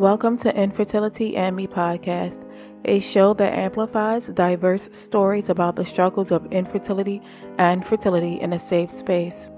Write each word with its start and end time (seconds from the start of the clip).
Welcome 0.00 0.38
to 0.38 0.56
Infertility 0.56 1.36
and 1.36 1.54
Me 1.54 1.66
podcast, 1.66 2.42
a 2.86 3.00
show 3.00 3.34
that 3.34 3.52
amplifies 3.52 4.28
diverse 4.28 4.88
stories 4.92 5.50
about 5.50 5.76
the 5.76 5.84
struggles 5.84 6.30
of 6.30 6.50
infertility 6.50 7.20
and 7.58 7.86
fertility 7.86 8.40
in 8.40 8.54
a 8.54 8.58
safe 8.58 8.90
space. 8.90 9.50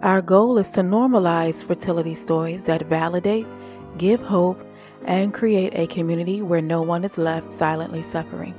Our 0.00 0.22
goal 0.22 0.56
is 0.56 0.70
to 0.70 0.80
normalize 0.80 1.62
fertility 1.62 2.14
stories 2.14 2.62
that 2.62 2.88
validate, 2.88 3.46
give 3.98 4.22
hope, 4.22 4.66
and 5.04 5.34
create 5.34 5.74
a 5.74 5.86
community 5.88 6.40
where 6.40 6.62
no 6.62 6.80
one 6.80 7.04
is 7.04 7.18
left 7.18 7.52
silently 7.52 8.02
suffering. 8.02 8.54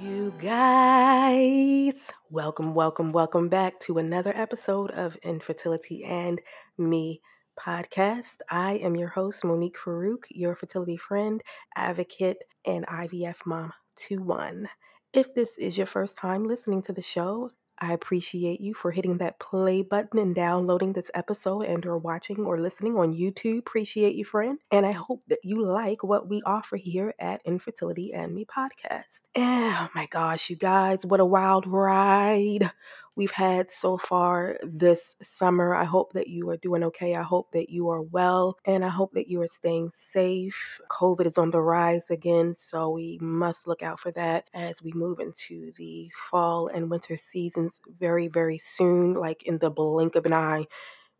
You 0.00 0.32
guys, 0.40 1.92
welcome, 2.30 2.72
welcome, 2.74 3.12
welcome 3.12 3.50
back 3.50 3.80
to 3.80 3.98
another 3.98 4.32
episode 4.34 4.92
of 4.92 5.14
Infertility 5.16 6.04
and 6.04 6.40
Me 6.78 7.20
podcast. 7.58 8.36
I 8.50 8.74
am 8.74 8.96
your 8.96 9.08
host, 9.08 9.44
Monique 9.44 9.76
Farouk, 9.76 10.24
your 10.30 10.54
fertility 10.54 10.96
friend, 10.96 11.42
advocate, 11.76 12.44
and 12.64 12.86
IVF 12.86 13.44
mom 13.44 13.72
to 14.06 14.22
one. 14.22 14.68
If 15.12 15.34
this 15.34 15.58
is 15.58 15.76
your 15.76 15.86
first 15.86 16.16
time 16.16 16.44
listening 16.44 16.82
to 16.82 16.92
the 16.92 17.02
show, 17.02 17.50
I 17.80 17.92
appreciate 17.92 18.60
you 18.60 18.74
for 18.74 18.90
hitting 18.90 19.18
that 19.18 19.38
play 19.38 19.82
button 19.82 20.18
and 20.18 20.34
downloading 20.34 20.92
this 20.92 21.10
episode 21.14 21.62
and 21.62 21.84
or 21.86 21.96
watching 21.96 22.44
or 22.44 22.60
listening 22.60 22.96
on 22.96 23.14
YouTube. 23.14 23.60
Appreciate 23.60 24.16
you, 24.16 24.24
friend. 24.24 24.58
And 24.72 24.84
I 24.84 24.92
hope 24.92 25.22
that 25.28 25.38
you 25.44 25.64
like 25.64 26.02
what 26.02 26.28
we 26.28 26.42
offer 26.44 26.76
here 26.76 27.14
at 27.20 27.40
Infertility 27.44 28.12
and 28.12 28.34
Me 28.34 28.44
podcast. 28.44 29.20
Oh 29.36 29.88
my 29.94 30.06
gosh, 30.06 30.50
you 30.50 30.56
guys, 30.56 31.06
what 31.06 31.20
a 31.20 31.24
wild 31.24 31.66
ride 31.66 32.70
we've 33.18 33.32
had 33.32 33.68
so 33.68 33.98
far 33.98 34.58
this 34.62 35.16
summer. 35.20 35.74
I 35.74 35.82
hope 35.82 36.12
that 36.12 36.28
you 36.28 36.48
are 36.50 36.56
doing 36.56 36.84
okay. 36.84 37.16
I 37.16 37.22
hope 37.22 37.50
that 37.50 37.68
you 37.68 37.90
are 37.90 38.00
well 38.00 38.56
and 38.64 38.84
I 38.84 38.90
hope 38.90 39.12
that 39.14 39.26
you 39.26 39.42
are 39.42 39.48
staying 39.48 39.90
safe. 39.92 40.80
COVID 40.88 41.26
is 41.26 41.36
on 41.36 41.50
the 41.50 41.60
rise 41.60 42.10
again, 42.10 42.54
so 42.56 42.90
we 42.90 43.18
must 43.20 43.66
look 43.66 43.82
out 43.82 43.98
for 43.98 44.12
that 44.12 44.48
as 44.54 44.80
we 44.84 44.92
move 44.94 45.18
into 45.18 45.72
the 45.76 46.08
fall 46.30 46.68
and 46.68 46.88
winter 46.88 47.16
seasons 47.16 47.80
very, 47.98 48.28
very 48.28 48.56
soon, 48.56 49.14
like 49.14 49.42
in 49.42 49.58
the 49.58 49.68
blink 49.68 50.14
of 50.14 50.24
an 50.24 50.32
eye. 50.32 50.66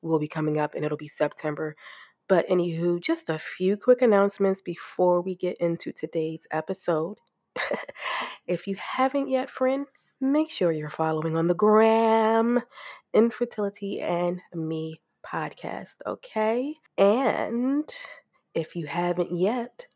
Will 0.01 0.21
be 0.21 0.29
coming 0.29 0.59
up 0.59 0.77
and 0.77 0.85
it'll 0.85 0.97
be 0.97 1.09
September. 1.09 1.75
But, 2.29 2.49
anywho, 2.49 3.01
just 3.01 3.29
a 3.29 3.41
few 3.41 3.77
quick 3.77 4.01
announcements 4.03 4.63
before 4.63 5.21
we 5.21 5.35
get 5.35 5.57
into 5.59 5.91
today's 5.91 6.47
episode. 6.53 7.19
if 8.47 8.69
you 8.69 8.77
haven't 8.77 9.29
yet, 9.29 9.51
friend, 9.51 9.87
make 10.21 10.51
sure 10.51 10.73
you're 10.73 10.91
following 10.91 11.37
on 11.37 11.47
the 11.47 11.55
gram 11.55 12.61
infertility 13.15 14.01
and 14.01 14.41
me 14.55 15.01
podcast 15.25 15.97
okay? 16.07 16.75
And 16.97 17.89
if 18.55 18.77
you 18.77 18.87
haven't 18.87 19.37
yet 19.37 19.87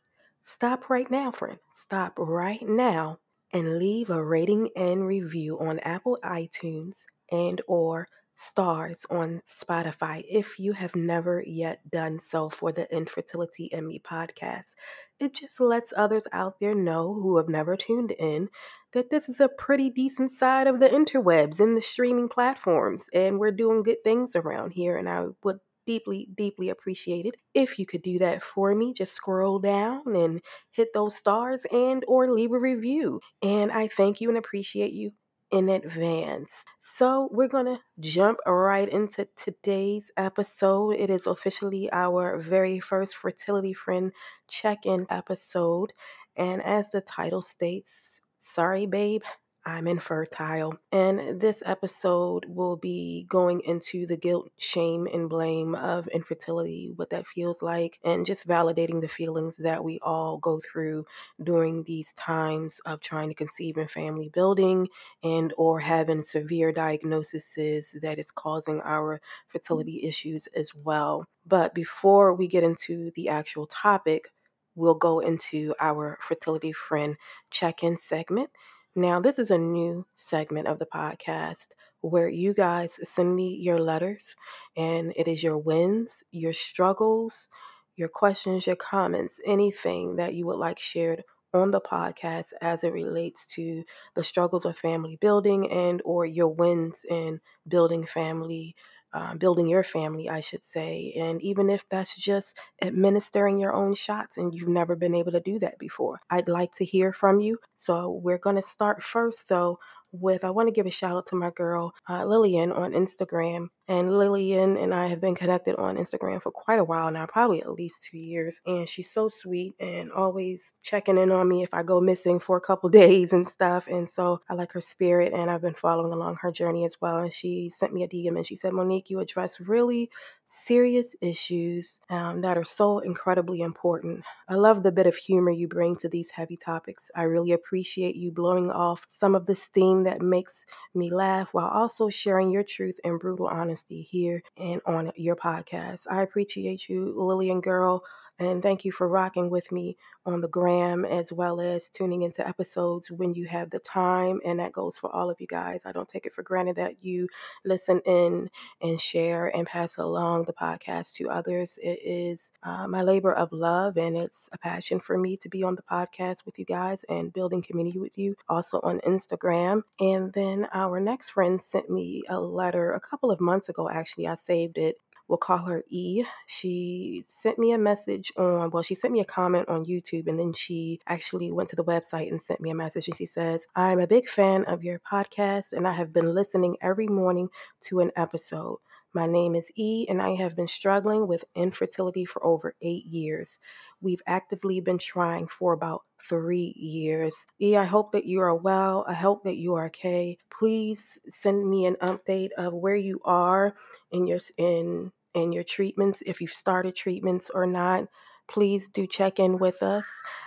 stop 0.43 0.91
right 0.91 1.11
now 1.11 1.31
friend. 1.31 1.59
Stop 1.75 2.15
right 2.19 2.63
now 2.67 3.19
and 3.53 3.79
leave 3.79 4.11
a 4.11 4.25
rating 4.25 4.71
and 4.77 5.07
review 5.07 5.59
on 5.59 5.79
apple 5.81 6.19
itunes 6.25 6.99
and 7.31 7.61
or 7.67 8.07
stars 8.35 9.05
on 9.11 9.43
Spotify 9.47 10.25
if 10.29 10.59
you 10.59 10.73
have 10.73 10.95
never 10.97 11.43
yet 11.47 11.89
done 11.91 12.19
so 12.21 12.51
for 12.51 12.73
the 12.73 12.93
Infertility 12.95 13.73
and 13.73 13.87
Me 13.87 13.99
podcast. 13.99 14.75
It 15.21 15.35
just 15.35 15.61
lets 15.61 15.93
others 15.97 16.27
out 16.33 16.59
there 16.61 16.75
know 16.75 17.15
who 17.15 17.37
have 17.37 17.49
never 17.49 17.77
tuned 17.77 18.11
in 18.13 18.49
that 18.93 19.11
this 19.11 19.29
is 19.29 19.41
a 19.41 19.49
pretty 19.49 19.91
decent 19.91 20.31
side 20.31 20.67
of 20.67 20.81
the 20.81 20.89
interwebs 20.89 21.61
and 21.61 21.77
the 21.77 21.81
streaming 21.81 22.29
platforms, 22.29 23.05
and 23.13 23.39
we're 23.39 23.53
doing 23.53 23.83
good 23.83 24.03
things 24.05 24.37
around 24.37 24.73
here. 24.73 24.97
And 24.97 25.09
I 25.09 25.27
would 25.43 25.59
deeply, 25.87 26.29
deeply 26.37 26.69
appreciate 26.69 27.27
it 27.27 27.35
if 27.55 27.79
you 27.79 27.87
could 27.87 28.03
do 28.03 28.19
that 28.19 28.43
for 28.43 28.75
me. 28.75 28.93
Just 28.95 29.15
scroll 29.15 29.59
down 29.59 30.03
and 30.15 30.41
hit 30.71 30.89
those 30.95 31.17
stars 31.17 31.63
and 31.73 32.05
or 32.07 32.31
leave 32.31 32.53
a 32.53 32.59
review. 32.59 33.21
And 33.43 33.73
I 33.73 33.89
thank 33.89 34.21
you 34.21 34.29
and 34.29 34.39
appreciate 34.39 34.93
you 34.93 35.13
in 35.53 35.69
advance. 35.69 36.65
So, 36.81 37.29
we're 37.33 37.49
going 37.49 37.67
to 37.67 37.81
jump 38.01 38.39
right 38.47 38.89
into 38.89 39.29
today's 39.37 40.11
episode. 40.17 40.97
It 40.97 41.11
is 41.11 41.27
officially 41.27 41.91
our 41.93 42.39
very 42.39 42.81
first 42.81 43.17
Fertility 43.17 43.75
Friend 43.75 44.13
check 44.49 44.87
in 44.87 45.07
episode. 45.11 45.93
And 46.37 46.63
as 46.63 46.91
the 46.91 47.03
title 47.03 47.43
states, 47.43 48.21
sorry, 48.41 48.87
babe, 48.87 49.23
I'm 49.65 49.87
infertile. 49.87 50.75
And 50.91 51.41
this 51.41 51.63
episode 51.65 52.47
will 52.49 52.77
be 52.77 53.27
going 53.29 53.61
into 53.61 54.07
the 54.07 54.17
guilt, 54.17 54.51
shame, 54.59 55.07
and 55.07 55.29
blame 55.29 55.77
of 55.77 56.09
infertility, 56.09 56.93
what 56.97 57.11
that 57.11 57.29
feels 57.29 57.63
like, 57.63 58.01
and 58.05 58.27
just 58.27 58.47
validating 58.47 59.01
the 59.01 59.09
feelings 59.09 59.57
that 59.59 59.85
we 59.85 60.01
all 60.03 60.39
go 60.39 60.61
through 60.61 61.07
during 61.43 61.85
these 61.85 62.13
times 62.15 62.81
of 62.87 63.01
trying 63.01 63.29
to 63.29 63.35
conceive 63.35 63.77
and 63.77 63.91
family 63.91 64.29
building 64.29 64.89
and 65.23 65.55
or 65.57 65.79
having 65.79 66.25
severe 66.25 66.73
diagnoses 66.73 67.95
that 68.03 68.19
is 68.19 68.33
causing 68.33 68.81
our 68.81 69.19
mm. 69.19 69.21
fertility 69.47 70.03
issues 70.03 70.49
as 70.57 70.75
well. 70.75 71.25
But 71.47 71.73
before 71.73 72.35
we 72.35 72.49
get 72.49 72.65
into 72.65 73.13
the 73.15 73.29
actual 73.29 73.67
topic, 73.67 74.29
we'll 74.75 74.95
go 74.95 75.19
into 75.21 75.75
our 75.81 76.19
fertility 76.21 76.73
friend 76.73 77.17
check-in 77.51 77.97
segment 77.97 78.51
now, 78.95 79.21
this 79.21 79.39
is 79.39 79.51
a 79.51 79.59
new 79.59 80.07
segment 80.17 80.69
of 80.69 80.79
the 80.79 80.87
podcast 80.87 81.69
where 82.03 82.29
you 82.29 82.53
guys 82.53 82.99
send 83.05 83.35
me 83.35 83.55
your 83.55 83.79
letters, 83.79 84.35
and 84.77 85.13
it 85.17 85.29
is 85.29 85.43
your 85.43 85.57
wins, 85.57 86.23
your 86.31 86.53
struggles, 86.53 87.49
your 87.97 88.09
questions, 88.09 88.67
your 88.67 88.77
comments, 88.77 89.39
anything 89.47 90.17
that 90.17 90.35
you 90.35 90.47
would 90.47 90.59
like 90.59 90.79
shared 90.79 91.23
on 91.55 91.71
the 91.71 91.81
podcast 91.81 92.49
as 92.61 92.83
it 92.83 92.93
relates 92.93 93.47
to 93.55 93.85
the 94.15 94.25
struggles 94.25 94.65
of 94.65 94.77
family 94.77 95.17
building 95.21 95.71
and 95.71 96.03
or 96.05 96.25
your 96.27 96.49
wins 96.49 97.05
in 97.09 97.41
building 97.69 98.07
family 98.07 98.75
uh, 99.15 99.35
building 99.35 99.67
your 99.69 99.83
family, 99.83 100.29
I 100.29 100.41
should 100.41 100.65
say. 100.65 101.15
And 101.19 101.41
even 101.43 101.71
if 101.71 101.89
that's 101.89 102.17
just 102.17 102.57
administering 102.81 103.59
your 103.59 103.75
own 103.75 103.95
shots 103.95 104.37
and 104.37 104.55
you've 104.55 104.69
never 104.69 104.97
been 104.97 105.15
able 105.15 105.33
to 105.33 105.41
do 105.41 105.59
that 105.61 105.79
before, 105.79 106.21
I'd 106.31 106.49
like 106.49 106.73
to 106.75 106.85
hear 106.85 107.13
from 107.13 107.41
you. 107.41 107.59
So 107.77 108.21
we're 108.23 108.39
going 108.39 108.57
to 108.57 108.63
start 108.63 109.03
first, 109.03 109.49
though, 109.49 109.79
with 110.13 110.45
I 110.45 110.51
want 110.51 110.69
to 110.69 110.73
give 110.73 110.87
a 110.87 110.91
shout 110.91 111.17
out 111.17 111.27
to 111.29 111.37
my 111.37 111.51
girl 111.51 111.93
uh, 112.09 112.25
Lillian 112.25 112.73
on 112.73 112.93
Instagram. 112.93 113.69
And 113.89 114.17
Lillian 114.17 114.77
and 114.77 114.95
I 114.95 115.09
have 115.09 115.21
been 115.21 115.35
connected 115.35 115.77
on 115.77 115.97
Instagram 115.97 116.41
for 116.41 116.53
quite 116.53 116.79
a 116.79 116.85
while 116.85 117.11
now, 117.11 117.27
probably 117.27 117.61
at 117.63 117.73
least 117.73 118.09
two 118.11 118.19
years. 118.19 118.61
And 118.65 118.89
she's 118.89 119.11
so 119.11 119.29
sweet 119.29 119.75
and 119.81 120.13
always 120.13 120.73
checking 120.83 121.19
in 121.19 121.33
on 121.33 121.49
me 121.49 121.63
if 121.63 121.75
I 121.75 121.83
go 121.83 122.01
missing 122.01 122.39
for 122.39 122.57
a 122.57 122.61
couple 122.61 122.89
days 122.91 123.33
and 123.33 123.49
stuff. 123.49 123.89
And 123.89 124.09
so 124.09 124.41
I 124.49 124.55
like 124.55 124.73
her 124.73 124.81
spirit 124.81 125.33
and 125.33 125.51
I've 125.51 125.63
been 125.63 125.75
following 125.75 126.13
along 126.13 126.37
her 126.37 126.53
journey 126.53 126.85
as 126.85 126.97
well. 127.01 127.19
And 127.19 127.33
she 127.33 127.71
sent 127.75 127.93
me 127.93 128.05
a 128.05 128.09
DM 128.09 128.37
and 128.37 128.47
she 128.47 128.57
said, 128.57 128.73
Monique, 128.73 129.11
you 129.11 129.19
address 129.21 129.61
really 129.61 130.11
serious 130.53 131.17
issues 131.21 131.99
um, 132.11 132.43
that 132.43 132.59
are 132.59 132.65
so 132.65 132.99
incredibly 132.99 133.61
important. 133.61 134.23
I 134.49 134.55
love 134.55 134.83
the 134.83 134.93
bit 134.93 135.07
of 135.07 135.17
humor 135.17 135.51
you 135.51 135.67
bring 135.67 135.97
to 135.97 136.09
these 136.09 136.31
heavy 136.31 136.57
topics. 136.57 137.11
I 137.17 137.23
really 137.23 137.53
appreciate 137.53 138.17
you 138.17 138.31
blowing 138.31 138.71
off 138.71 139.07
some 139.09 139.35
of 139.35 139.47
the 139.47 139.57
steam 139.57 140.02
that 140.05 140.23
makes 140.23 140.65
me 140.95 141.11
laugh 141.11 141.53
while 141.53 141.69
also 141.69 142.09
sharing 142.09 142.51
your 142.51 142.63
truth 142.65 142.99
and 143.05 143.21
brutal 143.21 143.47
honesty 143.49 144.03
here 144.03 144.43
and 144.57 144.81
on 144.87 145.13
your 145.17 145.37
podcast. 145.37 146.07
I 146.11 146.23
appreciate 146.23 146.89
you, 146.89 147.13
Lillian 147.17 147.61
Girl. 147.61 148.05
And 148.45 148.63
thank 148.63 148.85
you 148.85 148.93
for 148.93 149.09
rocking 149.09 149.51
with 149.51 149.71
me 149.73 149.97
on 150.27 150.41
the 150.41 150.49
gram 150.49 151.05
as 151.05 151.33
well 151.33 151.61
as 151.61 151.89
tuning 151.89 152.23
into 152.23 152.47
episodes 152.47 153.11
when 153.11 153.35
you 153.35 153.47
have 153.47 153.71
the 153.71 153.79
time. 153.79 154.41
And 154.45 154.61
that 154.61 154.73
goes 154.73 154.99
for 154.99 155.15
all 155.15 155.31
of 155.31 155.41
you 155.41 155.47
guys. 155.47 155.83
I 155.85 155.93
don't 155.93 156.09
take 156.09 156.27
it 156.27 156.35
for 156.35 156.43
granted 156.43 156.77
that 156.77 157.05
you 157.05 157.29
listen 157.65 158.01
in 158.07 158.51
and 158.81 159.01
share 159.01 159.55
and 159.55 159.67
pass 159.67 159.97
along 159.97 160.45
the 160.45 160.53
podcast 160.53 161.15
to 161.15 161.31
others. 161.31 161.79
It 161.83 162.01
is 162.05 162.51
uh, 162.63 162.87
my 162.89 163.03
labor 163.03 163.33
of 163.33 163.53
love 163.53 163.97
and 163.97 164.17
it's 164.17 164.49
a 164.53 164.59
passion 164.59 165.01
for 165.01 165.19
me 165.19 165.37
to 165.39 165.49
be 165.49 165.63
on 165.63 165.75
the 165.77 165.83
podcast 165.83 166.45
with 166.45 166.59
you 166.59 166.65
guys 166.65 167.05
and 167.09 167.33
building 167.33 167.63
community 167.63 167.99
with 167.99 168.17
you 168.19 168.37
also 168.49 168.81
on 168.83 169.01
Instagram. 169.01 169.83
And 170.01 170.33
then 170.33 170.69
our 170.73 171.01
next 171.01 171.31
friend 171.31 171.61
sent 171.61 171.91
me 171.91 172.23
a 172.29 172.41
letter 172.41 172.93
a 172.93 173.01
couple 173.01 173.31
of 173.31 173.41
months 173.41 173.69
ago, 173.69 173.89
actually. 173.89 174.27
I 174.27 174.37
saved 174.37 174.79
it 174.79 174.97
we'll 175.29 175.39
call 175.39 175.59
her 175.59 175.83
E. 175.89 176.25
She 176.47 177.25
sent 177.29 177.59
me 177.59 177.73
a 177.73 177.79
message 177.79 178.33
on, 178.37 178.71
well, 178.71 178.83
she 178.83 178.95
sent 178.95 179.13
me 179.13 179.21
a 179.21 179.25
comment 179.25 179.69
on 179.69 179.85
YouTube 179.85 180.29
and 180.29 180.39
then 180.39 180.53
she 180.53 181.01
actually 181.07 181.51
went 181.53 181.69
to 181.71 181.77
the 181.77 181.85
website 181.85 182.31
and 182.31 182.41
sent 182.41 182.61
me 182.61 182.71
a 182.71 182.75
message. 182.75 183.09
And 183.09 183.17
she 183.17 183.27
says, 183.27 183.67
I'm 183.77 184.01
a 184.01 184.07
big 184.07 184.29
fan 184.29 184.65
of 184.65 184.85
your 184.85 185.01
podcast 185.01 185.73
and 185.73 185.87
I 185.87 185.93
have 185.93 186.13
been 186.13 186.35
listening 186.35 186.77
every 186.81 187.07
morning 187.07 187.49
to 187.83 188.01
an 188.01 188.11
episode. 188.17 188.79
My 189.15 189.27
name 189.27 189.55
is 189.55 189.71
E, 189.77 190.07
and 190.09 190.23
I 190.23 190.35
have 190.37 190.57
been 190.57 190.69
struggling 190.69 191.27
with 191.27 191.45
infertility 191.55 192.25
for 192.25 192.45
over 192.45 192.75
eight 192.81 193.05
years. 193.05 193.59
We've 194.01 194.23
actively 194.27 194.81
been 194.81 194.99
trying 194.99 195.49
for 195.49 195.73
about 195.73 196.03
three 196.29 196.75
years. 196.77 197.35
E, 197.61 197.77
I 197.77 197.85
hope 197.85 198.13
that 198.13 198.25
you 198.25 198.41
are 198.41 198.55
well. 198.55 199.05
I 199.07 199.15
hope 199.15 199.45
that 199.45 199.57
you 199.57 199.75
are 199.75 199.87
okay. 199.87 200.39
Please 200.51 201.19
send 201.29 201.69
me 201.69 201.85
an 201.87 201.97
update 202.01 202.51
of 202.57 202.73
where 202.73 202.97
you 202.97 203.21
are 203.25 203.75
in 204.11 204.27
your 204.27 204.41
in 204.57 205.13
in 205.35 205.53
your 205.53 205.65
treatments, 205.65 206.23
if 206.27 206.41
you've 206.41 206.53
started 206.53 206.95
treatments 206.95 207.51
or 207.55 207.67
not 207.67 208.07
please 208.53 208.89
do 208.89 209.07
check 209.07 209.39
in 209.39 209.59
with 209.59 209.83
us. 209.83 210.05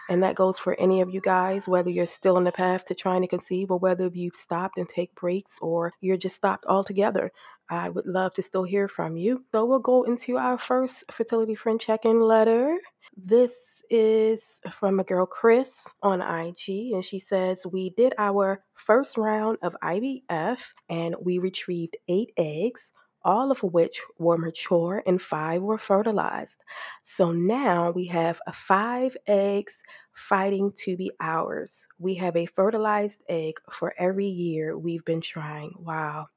And 0.09 0.21
that 0.23 0.35
goes 0.35 0.59
for 0.59 0.79
any 0.79 1.01
of 1.01 1.09
you 1.09 1.21
guys, 1.21 1.67
whether 1.67 1.89
you're 1.89 2.05
still 2.05 2.37
on 2.37 2.43
the 2.43 2.51
path 2.51 2.85
to 2.85 2.95
trying 2.95 3.21
to 3.21 3.27
conceive 3.27 3.71
or 3.71 3.79
whether 3.79 4.09
you've 4.13 4.35
stopped 4.35 4.77
and 4.77 4.87
take 4.87 5.15
breaks 5.15 5.57
or 5.61 5.93
you're 6.01 6.17
just 6.17 6.35
stopped 6.35 6.65
altogether. 6.67 7.31
I 7.69 7.89
would 7.89 8.05
love 8.05 8.33
to 8.33 8.43
still 8.43 8.63
hear 8.63 8.87
from 8.87 9.17
you. 9.17 9.43
So 9.53 9.65
we'll 9.65 9.79
go 9.79 10.03
into 10.03 10.37
our 10.37 10.57
first 10.57 11.03
fertility 11.11 11.55
friend 11.55 11.79
check 11.79 12.05
in 12.05 12.19
letter. 12.19 12.77
This 13.17 13.81
is 13.89 14.43
from 14.79 14.99
a 14.99 15.03
girl, 15.03 15.25
Chris, 15.25 15.83
on 16.01 16.21
IG, 16.21 16.93
and 16.93 17.03
she 17.03 17.19
says, 17.19 17.65
We 17.65 17.91
did 17.91 18.13
our 18.17 18.63
first 18.73 19.17
round 19.17 19.57
of 19.61 19.75
IVF 19.83 20.59
and 20.89 21.15
we 21.21 21.39
retrieved 21.39 21.97
eight 22.07 22.31
eggs 22.37 22.91
all 23.25 23.51
of 23.51 23.61
which 23.63 23.99
were 24.19 24.37
mature 24.37 25.01
and 25.07 25.19
five 25.19 25.61
were 25.61 25.79
fertilized. 25.79 26.63
So 27.03 27.31
now 27.31 27.89
we 27.89 28.05
have 28.05 28.39
five 28.53 29.17
eggs 29.25 29.81
fighting 30.13 30.71
to 30.83 30.95
be 30.95 31.11
ours. 31.19 31.87
We 31.97 32.13
have 32.15 32.37
a 32.37 32.45
fertilized 32.45 33.23
egg 33.27 33.55
for 33.71 33.95
every 33.97 34.27
year 34.27 34.77
we've 34.77 35.03
been 35.03 35.21
trying. 35.21 35.73
Wow. 35.79 36.27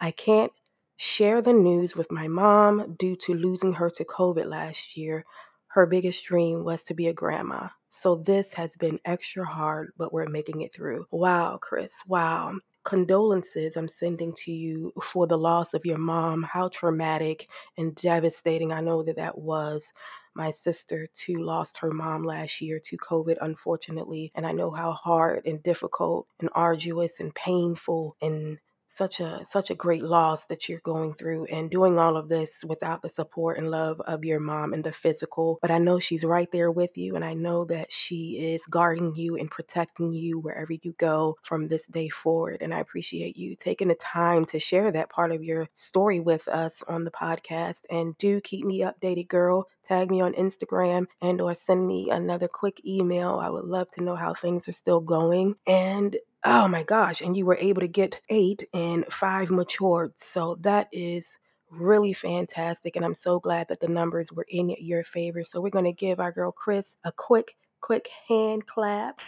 I 0.00 0.12
can't 0.12 0.52
share 0.98 1.40
the 1.40 1.52
news 1.52 1.94
with 1.94 2.10
my 2.10 2.26
mom 2.26 2.96
due 2.98 3.14
to 3.14 3.32
losing 3.32 3.72
her 3.72 3.88
to 3.88 4.04
COVID 4.04 4.46
last 4.46 4.96
year. 4.96 5.24
Her 5.68 5.86
biggest 5.86 6.24
dream 6.24 6.64
was 6.64 6.82
to 6.84 6.94
be 6.94 7.06
a 7.06 7.12
grandma. 7.12 7.68
So 7.90 8.16
this 8.16 8.52
has 8.54 8.76
been 8.76 8.98
extra 9.04 9.46
hard, 9.46 9.92
but 9.96 10.12
we're 10.12 10.26
making 10.26 10.62
it 10.62 10.74
through. 10.74 11.06
Wow, 11.12 11.58
Chris. 11.62 11.92
Wow 12.08 12.58
condolences 12.88 13.76
I'm 13.76 13.86
sending 13.86 14.32
to 14.44 14.50
you 14.50 14.94
for 15.02 15.26
the 15.26 15.36
loss 15.36 15.74
of 15.74 15.84
your 15.84 15.98
mom. 15.98 16.42
How 16.42 16.68
traumatic 16.68 17.46
and 17.76 17.94
devastating 17.94 18.72
I 18.72 18.80
know 18.80 19.02
that 19.02 19.16
that 19.16 19.36
was. 19.36 19.92
My 20.34 20.50
sister 20.50 21.06
too 21.12 21.42
lost 21.42 21.76
her 21.78 21.90
mom 21.90 22.24
last 22.24 22.62
year 22.62 22.80
to 22.86 22.96
COVID, 22.96 23.36
unfortunately, 23.42 24.32
and 24.34 24.46
I 24.46 24.52
know 24.52 24.70
how 24.70 24.92
hard 24.92 25.44
and 25.44 25.62
difficult 25.62 26.28
and 26.40 26.48
arduous 26.54 27.20
and 27.20 27.34
painful 27.34 28.16
and 28.22 28.58
such 28.88 29.20
a 29.20 29.40
such 29.44 29.70
a 29.70 29.74
great 29.74 30.02
loss 30.02 30.46
that 30.46 30.68
you're 30.68 30.80
going 30.80 31.12
through 31.14 31.44
and 31.46 31.70
doing 31.70 31.98
all 31.98 32.16
of 32.16 32.28
this 32.28 32.64
without 32.66 33.02
the 33.02 33.08
support 33.08 33.58
and 33.58 33.70
love 33.70 34.00
of 34.02 34.24
your 34.24 34.40
mom 34.40 34.72
and 34.72 34.84
the 34.84 34.92
physical 34.92 35.58
but 35.62 35.70
i 35.70 35.78
know 35.78 35.98
she's 35.98 36.24
right 36.24 36.50
there 36.52 36.70
with 36.70 36.96
you 36.96 37.14
and 37.14 37.24
i 37.24 37.34
know 37.34 37.64
that 37.64 37.92
she 37.92 38.54
is 38.54 38.64
guarding 38.66 39.14
you 39.14 39.36
and 39.36 39.50
protecting 39.50 40.12
you 40.12 40.38
wherever 40.38 40.72
you 40.72 40.94
go 40.98 41.36
from 41.42 41.68
this 41.68 41.86
day 41.86 42.08
forward 42.08 42.58
and 42.60 42.74
i 42.74 42.80
appreciate 42.80 43.36
you 43.36 43.54
taking 43.54 43.88
the 43.88 43.94
time 43.94 44.44
to 44.44 44.58
share 44.58 44.90
that 44.90 45.10
part 45.10 45.32
of 45.32 45.44
your 45.44 45.68
story 45.74 46.20
with 46.20 46.46
us 46.48 46.82
on 46.88 47.04
the 47.04 47.10
podcast 47.10 47.80
and 47.90 48.16
do 48.18 48.40
keep 48.40 48.64
me 48.64 48.80
updated 48.80 49.28
girl. 49.28 49.68
Tag 49.86 50.10
me 50.10 50.20
on 50.20 50.34
instagram 50.34 51.06
and 51.22 51.40
or 51.40 51.54
send 51.54 51.86
me 51.86 52.10
another 52.10 52.48
quick 52.48 52.80
email. 52.84 53.38
I 53.42 53.48
would 53.48 53.64
love 53.64 53.90
to 53.92 54.02
know 54.02 54.16
how 54.16 54.34
things 54.34 54.68
are 54.68 54.72
still 54.72 55.00
going 55.00 55.54
and 55.66 56.16
Oh 56.50 56.66
my 56.66 56.82
gosh. 56.82 57.20
And 57.20 57.36
you 57.36 57.44
were 57.44 57.58
able 57.58 57.82
to 57.82 57.88
get 57.88 58.20
eight 58.30 58.64
and 58.72 59.04
five 59.12 59.50
matured. 59.50 60.18
So 60.18 60.56
that 60.60 60.88
is 60.92 61.36
really 61.70 62.14
fantastic. 62.14 62.96
And 62.96 63.04
I'm 63.04 63.12
so 63.12 63.38
glad 63.38 63.68
that 63.68 63.80
the 63.80 63.88
numbers 63.88 64.32
were 64.32 64.46
in 64.48 64.74
your 64.80 65.04
favor. 65.04 65.44
So 65.44 65.60
we're 65.60 65.68
going 65.68 65.84
to 65.84 65.92
give 65.92 66.20
our 66.20 66.32
girl 66.32 66.50
Chris 66.50 66.96
a 67.04 67.12
quick, 67.12 67.54
quick 67.82 68.08
hand 68.28 68.66
clap. 68.66 69.20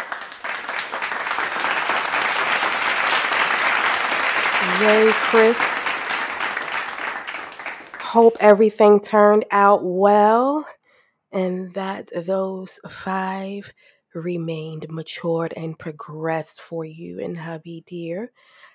Yay, 4.80 5.10
Chris. 5.12 5.58
Hope 8.00 8.38
everything 8.40 8.98
turned 8.98 9.44
out 9.50 9.84
well 9.84 10.64
and 11.32 11.74
that 11.74 12.08
those 12.24 12.80
five 12.88 13.70
remained 14.14 14.86
matured 14.88 15.54
and 15.56 15.78
progressed 15.78 16.60
for 16.60 16.84
you 16.84 17.20
and 17.20 17.36
hubby 17.36 17.84
dear. 17.86 18.32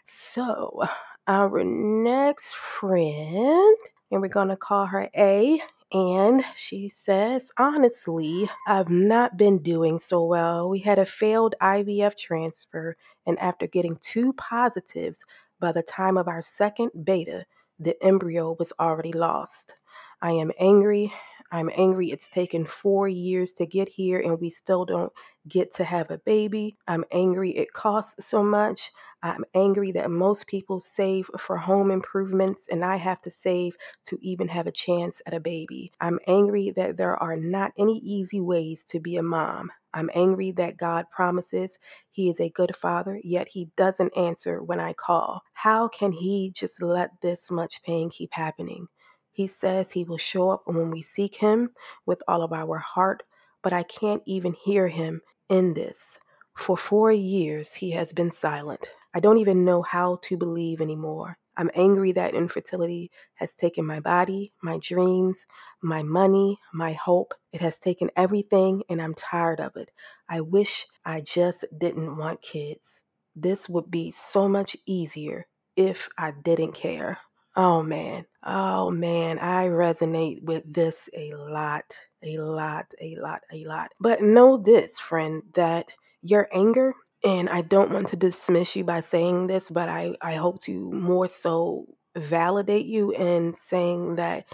So, 0.08 0.84
our 1.28 1.64
next 1.64 2.56
friend, 2.56 3.76
and 4.12 4.22
we're 4.22 4.28
going 4.28 4.50
to 4.50 4.58
call 4.58 4.86
her 4.86 5.10
A. 5.16 5.62
And 5.92 6.44
she 6.56 6.90
says, 6.90 7.52
honestly, 7.58 8.50
I've 8.68 8.90
not 8.90 9.38
been 9.38 9.60
doing 9.62 10.00
so 10.00 10.24
well. 10.26 10.68
We 10.68 10.80
had 10.80 11.00
a 11.00 11.06
failed 11.06 11.56
IVF 11.62 12.18
transfer, 12.18 12.98
and 13.26 13.40
after 13.40 13.68
getting 13.68 13.98
two 14.02 14.34
positives, 14.34 15.24
by 15.60 15.72
the 15.72 15.84
time 15.84 16.18
of 16.18 16.28
our 16.28 16.42
second 16.42 16.92
beta, 17.04 17.46
the 17.80 17.96
embryo 18.04 18.56
was 18.58 18.74
already 18.80 19.14
lost. 19.14 19.76
I 20.22 20.32
am 20.32 20.52
angry 20.60 21.14
I'm 21.52 21.70
angry 21.76 22.12
it's 22.12 22.30
taken 22.30 22.66
four 22.66 23.08
years 23.08 23.54
to 23.54 23.66
get 23.66 23.90
here 23.90 24.20
and 24.20 24.40
we 24.40 24.50
still 24.50 24.86
don't 24.86 25.14
get 25.48 25.74
to 25.76 25.84
have 25.84 26.12
a 26.12 26.20
baby. 26.20 26.78
I'm 26.88 27.06
angry 27.12 27.52
it 27.52 27.74
costs 27.74 28.28
so 28.28 28.44
much. 28.44 28.92
I'm 29.24 29.46
angry 29.56 29.92
that 29.94 30.12
most 30.12 30.48
people 30.48 30.80
save 30.80 31.30
for 31.40 31.58
home 31.58 31.92
improvements 31.92 32.68
and 32.72 32.86
I 32.86 32.98
have 32.98 33.22
to 33.22 33.32
save 33.32 33.76
to 34.06 34.18
even 34.22 34.48
have 34.50 34.68
a 34.68 34.72
chance 34.72 35.22
at 35.26 35.34
a 35.34 35.40
baby. 35.40 35.92
I'm 36.02 36.20
angry 36.28 36.72
that 36.72 36.98
there 36.98 37.18
are 37.18 37.38
not 37.38 37.74
any 37.78 38.00
easy 38.00 38.42
ways 38.42 38.84
to 38.86 39.00
be 39.00 39.18
a 39.18 39.24
mom. 39.24 39.72
I'm 39.94 40.10
angry 40.16 40.52
that 40.54 40.78
God 40.78 41.06
promises 41.12 41.80
He 42.12 42.30
is 42.30 42.40
a 42.42 42.50
good 42.50 42.76
father, 42.76 43.20
yet 43.24 43.48
He 43.48 43.70
doesn't 43.78 44.18
answer 44.18 44.62
when 44.64 44.80
I 44.80 44.94
call. 44.94 45.44
How 45.54 45.88
can 45.88 46.12
He 46.12 46.52
just 46.56 46.82
let 46.82 47.12
this 47.22 47.50
much 47.52 47.82
pain 47.84 48.10
keep 48.10 48.34
happening? 48.34 48.88
He 49.36 49.48
says 49.48 49.92
he 49.92 50.06
will 50.06 50.18
show 50.18 50.50
up 50.50 50.62
when 50.64 50.92
we 50.92 51.02
seek 51.02 51.36
him 51.36 51.72
with 52.06 52.24
all 52.26 52.42
of 52.42 52.54
our 52.54 52.78
heart, 52.78 53.24
but 53.62 53.74
I 53.74 53.84
can't 53.84 54.24
even 54.26 54.54
hear 54.54 54.88
him 54.88 55.22
in 55.50 55.74
this. 55.74 56.18
For 56.56 56.78
four 56.78 57.12
years, 57.12 57.74
he 57.74 57.92
has 57.92 58.14
been 58.14 58.32
silent. 58.32 58.90
I 59.14 59.20
don't 59.20 59.40
even 59.40 59.66
know 59.66 59.82
how 59.82 60.20
to 60.22 60.38
believe 60.38 60.80
anymore. 60.80 61.38
I'm 61.58 61.70
angry 61.76 62.14
that 62.14 62.34
infertility 62.34 63.12
has 63.34 63.54
taken 63.54 63.86
my 63.86 64.00
body, 64.00 64.54
my 64.64 64.80
dreams, 64.82 65.46
my 65.82 66.02
money, 66.02 66.58
my 66.74 66.94
hope. 66.94 67.34
It 67.52 67.60
has 67.60 67.78
taken 67.78 68.12
everything, 68.16 68.84
and 68.88 69.02
I'm 69.02 69.16
tired 69.16 69.60
of 69.60 69.76
it. 69.76 69.92
I 70.30 70.40
wish 70.40 70.88
I 71.04 71.20
just 71.20 71.66
didn't 71.78 72.16
want 72.16 72.42
kids. 72.42 73.02
This 73.36 73.68
would 73.68 73.92
be 73.92 74.12
so 74.12 74.48
much 74.48 74.78
easier 74.86 75.46
if 75.76 76.08
I 76.18 76.32
didn't 76.32 76.72
care. 76.72 77.20
Oh 77.56 77.82
man. 77.84 78.26
Oh 78.44 78.92
man, 78.92 79.40
I 79.40 79.68
resonate 79.68 80.44
with 80.44 80.64
this 80.72 81.10
a 81.14 81.34
lot, 81.34 81.96
a 82.22 82.38
lot, 82.38 82.94
a 83.02 83.16
lot, 83.16 83.42
a 83.52 83.64
lot. 83.66 83.92
But 84.00 84.22
know 84.22 84.58
this, 84.58 85.00
friend, 85.00 85.42
that 85.54 85.92
your 86.22 86.48
anger, 86.54 86.94
and 87.24 87.50
I 87.50 87.62
don't 87.62 87.92
want 87.92 88.08
to 88.10 88.16
dismiss 88.18 88.76
you 88.76 88.84
by 88.84 89.00
saying 89.00 89.48
this, 89.48 89.70
but 89.70 89.90
I, 89.90 90.16
I 90.22 90.36
hope 90.36 90.62
to 90.64 90.92
more 90.92 91.28
so 91.28 91.86
validate 92.16 92.86
you 92.86 93.12
in 93.12 93.56
saying 93.58 94.16
that 94.18 94.46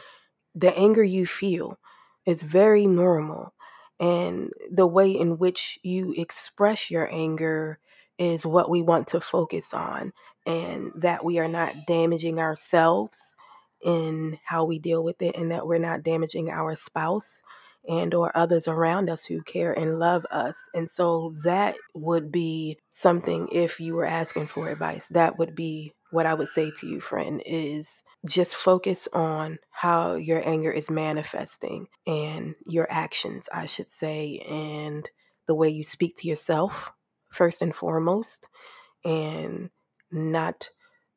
the 0.55 0.75
anger 0.77 1.03
you 1.03 1.25
feel 1.25 1.77
is 2.25 2.41
very 2.41 2.85
normal. 2.87 3.53
And 3.99 4.51
the 4.71 4.87
way 4.87 5.11
in 5.11 5.37
which 5.37 5.79
you 5.83 6.13
express 6.17 6.89
your 6.89 7.11
anger 7.13 7.79
is 8.17 8.45
what 8.45 8.69
we 8.69 8.81
want 8.81 9.07
to 9.07 9.21
focus 9.21 9.73
on 9.73 10.11
and 10.45 10.91
that 10.95 11.23
we 11.23 11.39
are 11.39 11.47
not 11.47 11.85
damaging 11.87 12.39
ourselves 12.39 13.17
in 13.83 14.37
how 14.45 14.63
we 14.65 14.79
deal 14.79 15.03
with 15.03 15.21
it 15.21 15.35
and 15.35 15.51
that 15.51 15.65
we're 15.65 15.77
not 15.77 16.03
damaging 16.03 16.49
our 16.49 16.75
spouse 16.75 17.41
and 17.87 18.13
or 18.13 18.35
others 18.37 18.67
around 18.67 19.09
us 19.09 19.25
who 19.25 19.41
care 19.41 19.73
and 19.73 19.97
love 19.99 20.25
us. 20.29 20.55
And 20.73 20.89
so 20.89 21.35
that 21.43 21.75
would 21.95 22.31
be 22.31 22.77
something 22.89 23.47
if 23.51 23.79
you 23.79 23.95
were 23.95 24.05
asking 24.05 24.47
for 24.47 24.69
advice 24.69 25.05
that 25.09 25.37
would 25.39 25.55
be 25.55 25.93
what 26.11 26.25
i 26.25 26.33
would 26.33 26.49
say 26.49 26.71
to 26.71 26.87
you 26.87 26.99
friend 26.99 27.41
is 27.45 28.03
just 28.27 28.55
focus 28.55 29.07
on 29.13 29.57
how 29.71 30.15
your 30.15 30.47
anger 30.47 30.71
is 30.71 30.89
manifesting 30.89 31.87
and 32.05 32.53
your 32.67 32.87
actions 32.91 33.47
i 33.53 33.65
should 33.65 33.89
say 33.89 34.43
and 34.49 35.09
the 35.47 35.55
way 35.55 35.69
you 35.69 35.83
speak 35.83 36.15
to 36.15 36.27
yourself 36.27 36.91
first 37.31 37.61
and 37.61 37.75
foremost 37.75 38.45
and 39.03 39.69
not 40.11 40.69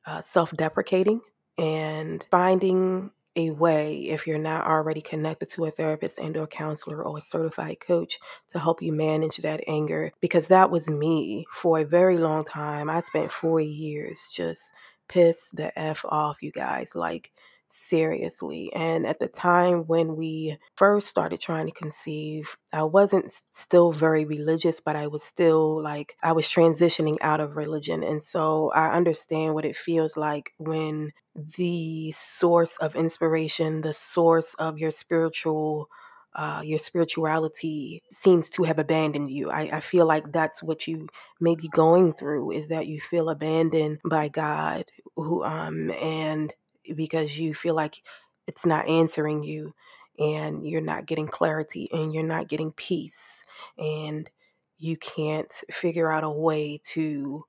uh, 0.07 0.23
self 0.23 0.53
deprecating 0.57 1.21
and 1.59 2.27
finding 2.31 3.11
a 3.37 3.51
way 3.51 4.03
if 4.09 4.27
you're 4.27 4.39
not 4.39 4.67
already 4.67 5.01
connected 5.01 5.49
to 5.49 5.65
a 5.65 5.71
therapist 5.71 6.19
and 6.19 6.37
or 6.37 6.47
counselor 6.47 7.03
or 7.03 7.19
a 7.19 7.23
certified 7.23 7.81
coach 7.81 8.19
to 8.53 8.59
help 8.59 8.81
you 8.81 8.93
manage 8.93 9.39
that 9.39 9.63
anger 9.67 10.13
because 10.21 10.47
that 10.47 10.71
was 10.71 10.89
me 10.89 11.45
for 11.53 11.81
a 11.81 11.85
very 11.85 12.17
long 12.17 12.45
time. 12.45 12.89
I 12.89 13.01
spent 13.01 13.33
four 13.33 13.61
years 13.61 14.29
just 14.33 14.63
pissed 15.09 15.57
the 15.57 15.77
f 15.79 16.05
off 16.09 16.43
you 16.43 16.53
guys 16.53 16.95
like 16.95 17.31
seriously. 17.69 18.71
And 18.75 19.07
at 19.07 19.19
the 19.19 19.29
time 19.29 19.85
when 19.87 20.17
we 20.17 20.59
first 20.77 21.09
started 21.09 21.41
trying 21.41 21.67
to 21.67 21.73
conceive, 21.73 22.57
I 22.73 22.85
wasn't 22.85 23.33
still 23.51 23.91
very 23.91 24.25
religious, 24.25 24.81
but 24.81 24.97
I 24.97 25.07
was 25.07 25.23
still 25.23 25.83
like, 25.83 26.17
I 26.23 26.33
was 26.33 26.49
transitioning 26.49 27.17
out 27.21 27.41
of 27.41 27.57
religion. 27.57 28.03
And 28.03 28.23
so 28.23 28.71
I 28.75 28.95
understand 28.95 29.55
what 29.55 29.65
it 29.65 29.77
feels 29.77 30.17
like 30.17 30.53
when 30.59 31.13
the 31.57 32.13
source 32.13 32.77
of 32.79 32.95
inspiration, 32.97 33.81
the 33.81 33.95
source 33.95 34.55
of 34.59 34.79
your 34.79 34.91
spiritual 34.91 35.89
uh, 36.37 36.63
your 36.65 36.81
spirituality 36.81 38.03
seems 38.11 38.51
to 38.51 38.65
have 38.65 38.81
abandoned 38.81 39.31
you. 39.31 39.51
I, 39.51 39.77
I 39.77 39.81
feel 39.81 40.05
like 40.07 40.33
that's 40.33 40.63
what 40.65 40.87
you 40.89 41.07
may 41.41 41.55
be 41.55 41.69
going 41.69 42.13
through 42.13 42.51
is 42.51 42.69
that 42.69 42.89
you 42.89 43.01
feel 43.01 43.29
abandoned 43.29 44.01
by 44.05 44.29
God, 44.29 44.85
who 45.17 45.45
um 45.45 45.91
and 45.93 46.53
because 46.97 47.39
you 47.39 47.55
feel 47.55 47.75
like 47.75 48.03
it's 48.47 48.67
not 48.67 48.89
answering 48.89 49.43
you 49.43 49.75
and 50.19 50.67
you're 50.67 50.81
not 50.81 51.07
getting 51.07 51.27
clarity 51.27 51.89
and 51.93 52.13
you're 52.15 52.23
not 52.23 52.49
getting 52.49 52.73
peace 52.73 53.43
and 53.79 54.31
you 54.79 54.97
can't 54.97 55.53
figure 55.71 56.11
out 56.11 56.25
a 56.25 56.31
way 56.31 56.79
to 56.85 57.45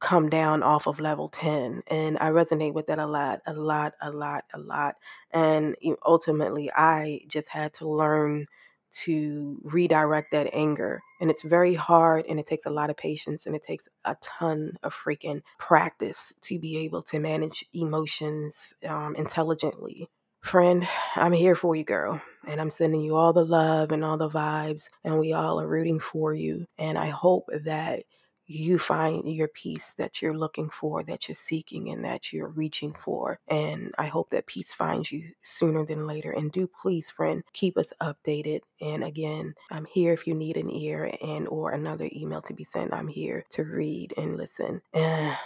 come 0.00 0.30
down 0.30 0.62
off 0.62 0.86
of 0.86 0.98
level 0.98 1.28
10 1.28 1.82
and 1.88 2.16
i 2.20 2.30
resonate 2.30 2.72
with 2.72 2.86
that 2.86 2.98
a 2.98 3.06
lot 3.06 3.40
a 3.46 3.52
lot 3.52 3.92
a 4.00 4.10
lot 4.10 4.44
a 4.54 4.58
lot 4.58 4.96
and 5.32 5.76
ultimately 6.06 6.70
i 6.72 7.20
just 7.28 7.48
had 7.50 7.72
to 7.74 7.86
learn 7.88 8.46
to 8.90 9.60
redirect 9.62 10.32
that 10.32 10.50
anger. 10.52 11.00
And 11.20 11.30
it's 11.30 11.42
very 11.42 11.74
hard 11.74 12.26
and 12.28 12.40
it 12.40 12.46
takes 12.46 12.66
a 12.66 12.70
lot 12.70 12.90
of 12.90 12.96
patience 12.96 13.46
and 13.46 13.54
it 13.54 13.62
takes 13.62 13.88
a 14.04 14.16
ton 14.20 14.72
of 14.82 14.94
freaking 14.94 15.42
practice 15.58 16.32
to 16.42 16.58
be 16.58 16.78
able 16.78 17.02
to 17.04 17.18
manage 17.18 17.64
emotions 17.72 18.74
um, 18.88 19.14
intelligently. 19.16 20.08
Friend, 20.42 20.88
I'm 21.16 21.32
here 21.32 21.54
for 21.54 21.76
you, 21.76 21.84
girl. 21.84 22.20
And 22.46 22.60
I'm 22.60 22.70
sending 22.70 23.02
you 23.02 23.16
all 23.16 23.32
the 23.34 23.44
love 23.44 23.92
and 23.92 24.02
all 24.02 24.16
the 24.16 24.30
vibes. 24.30 24.84
And 25.04 25.18
we 25.18 25.34
all 25.34 25.60
are 25.60 25.68
rooting 25.68 26.00
for 26.00 26.32
you. 26.34 26.66
And 26.78 26.96
I 26.96 27.10
hope 27.10 27.44
that 27.64 28.04
you 28.50 28.80
find 28.80 29.32
your 29.32 29.46
peace 29.46 29.94
that 29.96 30.20
you're 30.20 30.36
looking 30.36 30.68
for, 30.70 31.04
that 31.04 31.28
you're 31.28 31.36
seeking, 31.36 31.90
and 31.90 32.04
that 32.04 32.32
you're 32.32 32.48
reaching 32.48 32.92
for. 32.92 33.38
And 33.46 33.94
I 33.96 34.06
hope 34.06 34.30
that 34.30 34.46
peace 34.46 34.74
finds 34.74 35.12
you 35.12 35.30
sooner 35.42 35.86
than 35.86 36.06
later. 36.06 36.32
And 36.32 36.50
do 36.50 36.68
please, 36.82 37.10
friend, 37.10 37.44
keep 37.52 37.78
us 37.78 37.92
updated. 38.02 38.60
And 38.80 39.04
again, 39.04 39.54
I'm 39.70 39.84
here 39.84 40.12
if 40.12 40.26
you 40.26 40.34
need 40.34 40.56
an 40.56 40.68
ear 40.68 41.14
and 41.22 41.46
or 41.46 41.70
another 41.70 42.10
email 42.12 42.42
to 42.42 42.52
be 42.52 42.64
sent. 42.64 42.92
I'm 42.92 43.06
here 43.06 43.44
to 43.50 43.62
read 43.62 44.14
and 44.16 44.36
listen. 44.36 44.82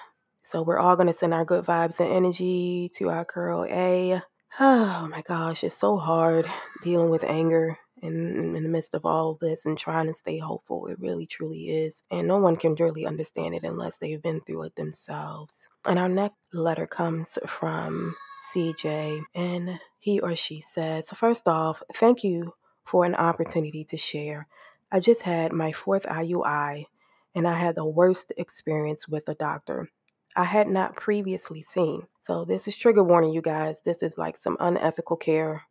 so 0.43 0.63
we're 0.63 0.79
all 0.79 0.97
gonna 0.97 1.13
send 1.13 1.35
our 1.35 1.45
good 1.45 1.67
vibes 1.67 2.01
and 2.01 2.11
energy 2.11 2.91
to 2.97 3.11
our 3.11 3.25
girl 3.25 3.67
A. 3.69 4.23
Oh 4.61 5.09
my 5.11 5.21
gosh, 5.23 5.65
it's 5.65 5.77
so 5.77 5.99
hard 5.99 6.49
dealing 6.81 7.11
with 7.11 7.25
anger 7.25 7.77
in, 8.05 8.55
in 8.55 8.63
the 8.63 8.69
midst 8.69 8.95
of 8.95 9.07
all 9.07 9.31
of 9.31 9.39
this 9.39 9.65
and 9.65 9.79
trying 9.79 10.07
to 10.07 10.15
stay 10.15 10.39
hopeful. 10.39 10.87
It 10.87 11.01
really, 11.01 11.27
truly 11.27 11.71
is. 11.71 12.03
And 12.11 12.29
no 12.29 12.37
one 12.37 12.57
can 12.57 12.75
really 12.75 13.07
understand 13.07 13.55
it 13.55 13.65
unless 13.65 13.97
they've 13.97 14.23
been 14.23 14.43
through 14.43 14.65
it 14.65 14.77
themselves. 14.77 15.69
And 15.87 15.99
our 15.99 16.09
next 16.09 16.37
letter 16.53 16.87
comes 16.87 17.39
from 17.47 18.15
CJ, 18.53 19.23
and 19.35 19.81
he 19.99 20.21
or 20.21 20.37
she 20.37 20.61
says, 20.61 21.09
First 21.09 21.49
off, 21.49 21.83
thank 21.95 22.23
you 22.23 22.55
for 22.85 23.05
an 23.05 23.15
opportunity 23.15 23.85
to 23.85 23.97
share. 23.97 24.47
I 24.93 25.01
just 25.01 25.23
had 25.23 25.53
my 25.53 25.73
fourth 25.73 26.05
IUI, 26.05 26.85
and 27.35 27.49
I 27.49 27.59
had 27.59 27.75
the 27.75 27.87
worst 27.87 28.33
experience 28.37 29.09
with 29.09 29.29
a 29.29 29.35
doctor. 29.35 29.89
I 30.37 30.45
had 30.45 30.69
not 30.69 30.95
previously 30.95 31.63
seen. 31.63 32.03
So, 32.21 32.45
this 32.45 32.69
is 32.69 32.77
trigger 32.77 33.03
warning, 33.03 33.33
you 33.33 33.41
guys. 33.41 33.81
This 33.85 34.03
is 34.03 34.19
like 34.19 34.37
some 34.37 34.57
unethical 34.61 35.17
care 35.17 35.63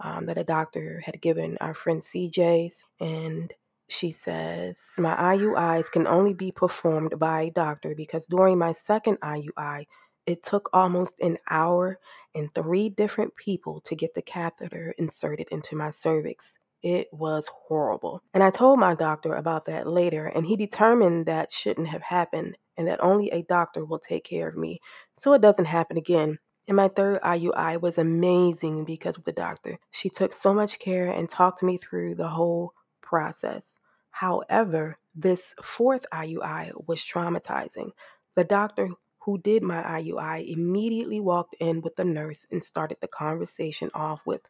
um, 0.00 0.26
that 0.26 0.38
a 0.38 0.44
doctor 0.44 1.02
had 1.04 1.20
given 1.20 1.58
our 1.60 1.74
friend 1.74 2.02
CJ's. 2.02 2.84
And 3.00 3.52
she 3.88 4.12
says, 4.12 4.78
My 4.98 5.14
IUIs 5.16 5.90
can 5.90 6.06
only 6.06 6.34
be 6.34 6.52
performed 6.52 7.18
by 7.18 7.42
a 7.42 7.50
doctor 7.50 7.94
because 7.96 8.26
during 8.26 8.58
my 8.58 8.72
second 8.72 9.18
IUI, 9.20 9.86
it 10.26 10.42
took 10.42 10.68
almost 10.72 11.14
an 11.20 11.38
hour 11.48 11.98
and 12.34 12.54
three 12.54 12.88
different 12.88 13.34
people 13.36 13.80
to 13.82 13.96
get 13.96 14.14
the 14.14 14.22
catheter 14.22 14.94
inserted 14.98 15.48
into 15.50 15.76
my 15.76 15.90
cervix. 15.90 16.54
It 16.82 17.08
was 17.12 17.48
horrible. 17.52 18.22
And 18.32 18.42
I 18.42 18.50
told 18.50 18.78
my 18.78 18.94
doctor 18.94 19.34
about 19.34 19.66
that 19.66 19.86
later, 19.86 20.26
and 20.26 20.46
he 20.46 20.56
determined 20.56 21.26
that 21.26 21.52
shouldn't 21.52 21.88
have 21.88 22.02
happened 22.02 22.56
and 22.76 22.88
that 22.88 23.02
only 23.02 23.30
a 23.30 23.42
doctor 23.42 23.84
will 23.84 23.98
take 23.98 24.24
care 24.24 24.48
of 24.48 24.56
me 24.56 24.80
so 25.18 25.34
it 25.34 25.42
doesn't 25.42 25.66
happen 25.66 25.98
again. 25.98 26.38
And 26.70 26.76
my 26.76 26.86
third 26.86 27.20
IUI 27.22 27.80
was 27.80 27.98
amazing 27.98 28.84
because 28.84 29.16
of 29.16 29.24
the 29.24 29.32
doctor. 29.32 29.80
She 29.90 30.08
took 30.08 30.32
so 30.32 30.54
much 30.54 30.78
care 30.78 31.10
and 31.10 31.28
talked 31.28 31.64
me 31.64 31.78
through 31.78 32.14
the 32.14 32.28
whole 32.28 32.74
process. 33.02 33.74
However, 34.12 34.96
this 35.12 35.52
fourth 35.60 36.06
IUI 36.14 36.70
was 36.86 37.00
traumatizing. 37.00 37.90
The 38.36 38.44
doctor 38.44 38.90
who 39.18 39.38
did 39.38 39.64
my 39.64 39.82
IUI 39.82 40.48
immediately 40.48 41.18
walked 41.18 41.56
in 41.58 41.80
with 41.80 41.96
the 41.96 42.04
nurse 42.04 42.46
and 42.52 42.62
started 42.62 42.98
the 43.00 43.08
conversation 43.08 43.90
off 43.92 44.20
with 44.24 44.42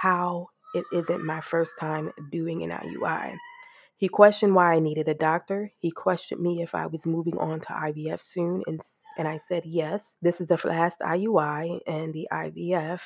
how 0.00 0.50
it 0.76 0.84
isn't 0.92 1.26
my 1.26 1.40
first 1.40 1.72
time 1.80 2.12
doing 2.30 2.62
an 2.62 2.70
IUI. 2.70 3.36
He 4.04 4.08
questioned 4.08 4.54
why 4.54 4.74
I 4.74 4.80
needed 4.80 5.08
a 5.08 5.14
doctor. 5.14 5.72
He 5.78 5.90
questioned 5.90 6.38
me 6.42 6.60
if 6.60 6.74
I 6.74 6.84
was 6.84 7.06
moving 7.06 7.38
on 7.38 7.60
to 7.60 7.68
IVF 7.68 8.20
soon 8.20 8.62
and 8.66 8.78
and 9.16 9.26
I 9.26 9.38
said, 9.38 9.62
yes, 9.64 10.14
this 10.20 10.42
is 10.42 10.46
the 10.46 10.60
last 10.62 11.00
IUI 11.00 11.80
and 11.86 12.12
the 12.12 12.28
IVF, 12.30 13.00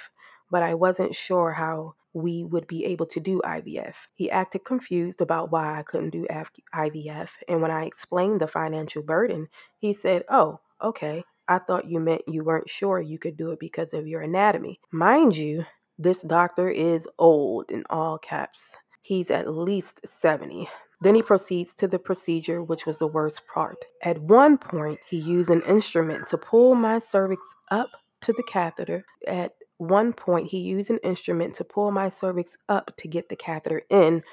but 0.51 0.65
I 0.65 0.75
wasn't 0.75 1.15
sure 1.15 1.53
how 1.53 1.95
we 2.15 2.43
would 2.43 2.67
be 2.67 2.85
able 2.87 3.07
to 3.07 3.21
do 3.21 3.41
IVF. 3.45 3.95
He 4.15 4.29
acted 4.29 4.65
confused 4.65 5.21
about 5.21 5.53
why 5.53 5.79
I 5.79 5.85
couldn't 5.85 6.11
do 6.11 6.27
IVF. 6.75 7.29
And 7.47 7.63
when 7.63 7.71
I 7.71 7.85
explained 7.85 8.41
the 8.41 8.49
financial 8.49 9.05
burden, 9.05 9.47
he 9.79 9.93
said, 9.93 10.25
oh, 10.29 10.59
okay. 10.83 11.23
I 11.47 11.61
thought 11.61 11.89
you 11.89 12.01
meant 12.01 12.23
you 12.27 12.43
weren't 12.43 12.69
sure 12.69 13.01
you 13.01 13.21
could 13.21 13.37
do 13.37 13.53
it 13.53 13.61
because 13.61 13.95
of 13.95 14.09
your 14.09 14.23
anatomy. 14.23 14.81
Mind 14.91 15.37
you, 15.37 15.65
this 15.97 16.23
doctor 16.23 16.69
is 16.69 17.07
old 17.21 17.71
in 17.71 17.85
all 17.89 18.19
caps. 18.19 18.77
He's 19.01 19.31
at 19.31 19.49
least 19.49 20.01
70. 20.05 20.69
Then 21.01 21.15
he 21.15 21.23
proceeds 21.23 21.75
to 21.77 21.89
the 21.89 21.99
procedure, 21.99 22.63
which 22.63 22.87
was 22.87 22.99
the 22.99 23.07
worst 23.07 23.43
part. 23.53 23.85
At 24.03 24.19
one 24.21 24.59
point, 24.59 24.99
he 25.09 25.19
used 25.19 25.51
an 25.51 25.63
instrument 25.63 26.27
to 26.29 26.39
pull 26.39 26.75
my 26.75 26.99
cervix 26.99 27.43
up 27.71 27.91
to 28.23 28.33
the 28.33 28.43
catheter. 28.45 29.05
At 29.27 29.53
one 29.79 30.13
point, 30.13 30.49
he 30.49 30.59
used 30.59 30.91
an 30.91 30.99
instrument 31.05 31.55
to 31.55 31.65
pull 31.65 31.93
my 31.93 32.11
cervix 32.11 32.57
up 32.69 32.97
to 32.99 33.09
get 33.09 33.29
the 33.29 33.37
catheter 33.37 33.83
in 33.91 34.25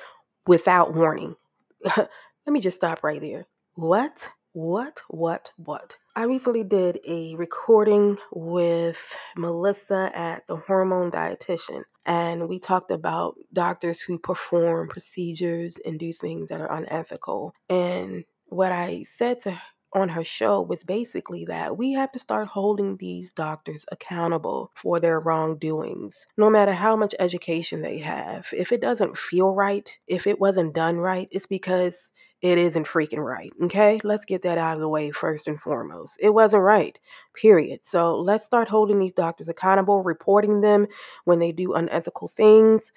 without 0.47 0.95
warning. 0.95 1.35
Let 1.97 2.09
me 2.47 2.61
just 2.61 2.77
stop 2.77 3.03
right 3.03 3.21
there. 3.21 3.47
What? 3.75 4.29
What? 4.53 5.01
What? 5.09 5.51
What? 5.57 5.97
I 6.17 6.23
recently 6.23 6.63
did 6.63 7.01
a 7.05 7.35
recording 7.35 8.17
with 8.31 9.17
Melissa 9.35 10.09
at 10.15 10.47
the 10.47 10.55
Hormone 10.55 11.11
Dietitian, 11.11 11.83
and 12.05 12.47
we 12.47 12.57
talked 12.57 12.89
about 12.89 13.35
doctors 13.51 13.99
who 13.99 14.17
perform 14.17 14.87
procedures 14.87 15.77
and 15.85 15.99
do 15.99 16.13
things 16.13 16.47
that 16.47 16.61
are 16.61 16.71
unethical. 16.71 17.53
And 17.69 18.23
what 18.45 18.71
I 18.71 19.03
said 19.09 19.41
to 19.41 19.59
on 19.95 20.09
her 20.09 20.23
show 20.23 20.61
was 20.61 20.83
basically 20.83 21.45
that 21.45 21.77
we 21.77 21.93
have 21.93 22.11
to 22.11 22.19
start 22.19 22.47
holding 22.47 22.97
these 22.97 23.31
doctors 23.33 23.85
accountable 23.91 24.71
for 24.75 24.99
their 24.99 25.19
wrongdoings, 25.19 26.25
no 26.37 26.49
matter 26.49 26.73
how 26.73 26.95
much 26.95 27.15
education 27.19 27.81
they 27.81 27.99
have. 27.99 28.47
If 28.51 28.71
it 28.71 28.81
doesn't 28.81 29.17
feel 29.17 29.51
right, 29.53 29.89
if 30.07 30.27
it 30.27 30.39
wasn't 30.39 30.75
done 30.75 30.97
right, 30.97 31.29
it's 31.31 31.47
because 31.47 32.09
it 32.45 32.57
isn't 32.57 32.87
freaking 32.87 33.25
right. 33.25 33.51
Okay? 33.63 33.99
Let's 34.03 34.25
get 34.25 34.41
that 34.43 34.57
out 34.57 34.75
of 34.75 34.81
the 34.81 34.89
way 34.89 35.11
first 35.11 35.47
and 35.47 35.59
foremost. 35.59 36.17
It 36.19 36.29
wasn't 36.29 36.63
right, 36.63 36.97
period. 37.33 37.79
So 37.83 38.19
let's 38.19 38.45
start 38.45 38.69
holding 38.69 38.99
these 38.99 39.13
doctors 39.13 39.47
accountable, 39.47 40.03
reporting 40.03 40.61
them 40.61 40.87
when 41.23 41.39
they 41.39 41.51
do 41.51 41.73
unethical 41.73 42.27
things. 42.27 42.91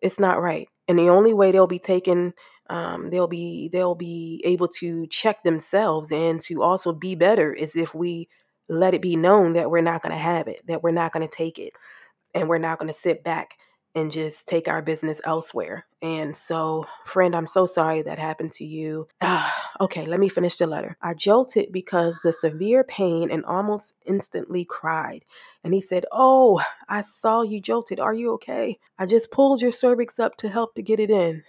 It's 0.00 0.18
not 0.18 0.40
right. 0.40 0.68
And 0.88 0.98
the 0.98 1.08
only 1.08 1.34
way 1.34 1.52
they'll 1.52 1.66
be 1.66 1.78
taken 1.78 2.34
um, 2.70 3.10
they'll 3.10 3.28
be 3.28 3.68
they'll 3.68 3.94
be 3.94 4.40
able 4.44 4.68
to 4.68 5.06
check 5.08 5.42
themselves 5.42 6.10
and 6.10 6.40
to 6.42 6.62
also 6.62 6.92
be 6.92 7.14
better 7.14 7.52
is 7.52 7.76
if 7.76 7.94
we 7.94 8.28
let 8.68 8.94
it 8.94 9.02
be 9.02 9.16
known 9.16 9.52
that 9.52 9.70
we're 9.70 9.82
not 9.82 10.02
going 10.02 10.14
to 10.14 10.18
have 10.18 10.48
it 10.48 10.66
that 10.66 10.82
we're 10.82 10.90
not 10.90 11.12
going 11.12 11.26
to 11.26 11.36
take 11.36 11.58
it 11.58 11.74
and 12.32 12.48
we're 12.48 12.58
not 12.58 12.78
going 12.78 12.92
to 12.92 12.98
sit 12.98 13.22
back 13.22 13.58
and 13.94 14.10
just 14.10 14.46
take 14.48 14.68
our 14.68 14.82
business 14.82 15.20
elsewhere. 15.24 15.86
And 16.02 16.36
so, 16.36 16.84
friend, 17.06 17.34
I'm 17.34 17.46
so 17.46 17.66
sorry 17.66 18.02
that 18.02 18.18
happened 18.18 18.52
to 18.52 18.64
you. 18.64 19.08
Ah, 19.20 19.70
okay, 19.80 20.04
let 20.04 20.20
me 20.20 20.28
finish 20.28 20.56
the 20.56 20.66
letter. 20.66 20.96
I 21.00 21.14
jolted 21.14 21.72
because 21.72 22.16
the 22.22 22.32
severe 22.32 22.84
pain 22.84 23.30
and 23.30 23.44
almost 23.44 23.94
instantly 24.04 24.64
cried. 24.64 25.24
And 25.62 25.72
he 25.72 25.80
said, 25.80 26.04
Oh, 26.12 26.60
I 26.88 27.02
saw 27.02 27.42
you 27.42 27.60
jolted. 27.60 28.00
Are 28.00 28.14
you 28.14 28.32
okay? 28.32 28.78
I 28.98 29.06
just 29.06 29.30
pulled 29.30 29.62
your 29.62 29.72
cervix 29.72 30.18
up 30.18 30.36
to 30.38 30.48
help 30.48 30.74
to 30.74 30.82
get 30.82 31.00
it 31.00 31.10
in. 31.10 31.42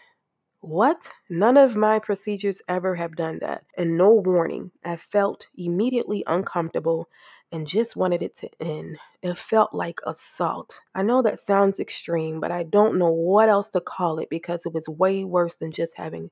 What? 0.61 1.11
None 1.29 1.57
of 1.57 1.75
my 1.75 1.99
procedures 1.99 2.61
ever 2.67 2.95
have 2.95 3.15
done 3.15 3.39
that. 3.39 3.65
And 3.77 3.97
no 3.97 4.09
warning. 4.09 4.71
I 4.83 4.95
felt 4.95 5.47
immediately 5.55 6.23
uncomfortable 6.25 7.07
and 7.55 7.65
just 7.65 7.95
wanted 7.95 8.21
it 8.21 8.35
to 8.35 8.49
end. 8.59 8.97
It 9.21 9.37
felt 9.37 9.73
like 9.73 10.01
assault. 10.05 10.81
I 10.93 11.03
know 11.03 11.21
that 11.21 11.39
sounds 11.39 11.79
extreme, 11.79 12.41
but 12.41 12.51
I 12.51 12.63
don't 12.63 12.99
know 12.99 13.11
what 13.11 13.47
else 13.47 13.69
to 13.69 13.79
call 13.81 14.19
it 14.19 14.29
because 14.29 14.65
it 14.65 14.73
was 14.73 14.89
way 14.89 15.23
worse 15.23 15.55
than 15.55 15.71
just 15.71 15.95
having 15.95 16.31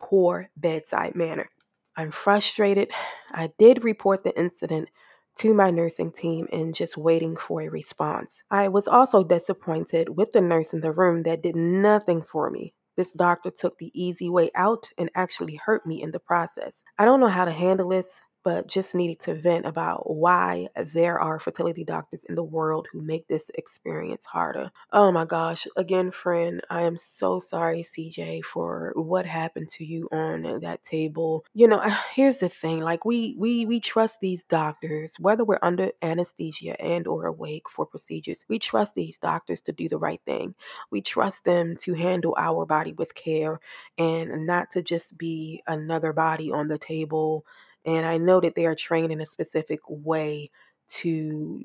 poor 0.00 0.48
bedside 0.56 1.14
manner. 1.14 1.50
I'm 1.94 2.10
frustrated. 2.10 2.90
I 3.32 3.50
did 3.58 3.84
report 3.84 4.24
the 4.24 4.34
incident 4.34 4.88
to 5.40 5.52
my 5.52 5.70
nursing 5.70 6.10
team 6.10 6.48
and 6.50 6.74
just 6.74 6.96
waiting 6.96 7.36
for 7.36 7.60
a 7.60 7.68
response. 7.68 8.42
I 8.50 8.68
was 8.68 8.88
also 8.88 9.22
disappointed 9.22 10.16
with 10.16 10.32
the 10.32 10.40
nurse 10.40 10.72
in 10.72 10.80
the 10.80 10.90
room 10.90 11.22
that 11.24 11.42
did 11.42 11.54
nothing 11.54 12.22
for 12.22 12.48
me. 12.48 12.72
This 12.96 13.12
doctor 13.12 13.50
took 13.50 13.76
the 13.76 13.90
easy 13.92 14.30
way 14.30 14.50
out 14.54 14.88
and 14.96 15.10
actually 15.14 15.56
hurt 15.56 15.84
me 15.86 16.02
in 16.02 16.12
the 16.12 16.18
process. 16.18 16.82
I 16.98 17.04
don't 17.04 17.20
know 17.20 17.28
how 17.28 17.44
to 17.44 17.52
handle 17.52 17.90
this 17.90 18.22
but 18.44 18.66
just 18.66 18.94
needed 18.94 19.18
to 19.20 19.34
vent 19.34 19.66
about 19.66 20.10
why 20.10 20.68
there 20.94 21.20
are 21.20 21.38
fertility 21.38 21.84
doctors 21.84 22.24
in 22.24 22.34
the 22.34 22.42
world 22.42 22.88
who 22.92 23.00
make 23.00 23.26
this 23.28 23.50
experience 23.54 24.24
harder. 24.24 24.70
Oh 24.92 25.12
my 25.12 25.24
gosh. 25.24 25.66
Again, 25.76 26.10
friend, 26.10 26.60
I 26.70 26.82
am 26.82 26.96
so 26.96 27.38
sorry, 27.38 27.84
CJ, 27.84 28.44
for 28.44 28.92
what 28.96 29.26
happened 29.26 29.68
to 29.70 29.84
you 29.84 30.08
on 30.12 30.60
that 30.62 30.82
table. 30.82 31.44
You 31.54 31.68
know, 31.68 31.80
here's 32.14 32.38
the 32.38 32.48
thing. 32.48 32.80
Like 32.80 33.04
we 33.04 33.34
we 33.38 33.66
we 33.66 33.80
trust 33.80 34.20
these 34.20 34.44
doctors, 34.44 35.16
whether 35.18 35.44
we're 35.44 35.58
under 35.62 35.90
anesthesia 36.02 36.80
and 36.80 37.06
or 37.06 37.26
awake 37.26 37.64
for 37.70 37.86
procedures. 37.86 38.44
We 38.48 38.58
trust 38.58 38.94
these 38.94 39.18
doctors 39.18 39.62
to 39.62 39.72
do 39.72 39.88
the 39.88 39.98
right 39.98 40.20
thing. 40.24 40.54
We 40.90 41.00
trust 41.00 41.44
them 41.44 41.76
to 41.82 41.94
handle 41.94 42.34
our 42.38 42.66
body 42.66 42.92
with 42.92 43.14
care 43.14 43.60
and 43.98 44.46
not 44.46 44.70
to 44.70 44.82
just 44.82 45.16
be 45.16 45.62
another 45.66 46.12
body 46.12 46.50
on 46.50 46.68
the 46.68 46.78
table 46.78 47.44
and 47.84 48.06
I 48.06 48.18
know 48.18 48.40
that 48.40 48.54
they 48.54 48.66
are 48.66 48.74
trained 48.74 49.12
in 49.12 49.20
a 49.20 49.26
specific 49.26 49.80
way 49.88 50.50
to 51.00 51.64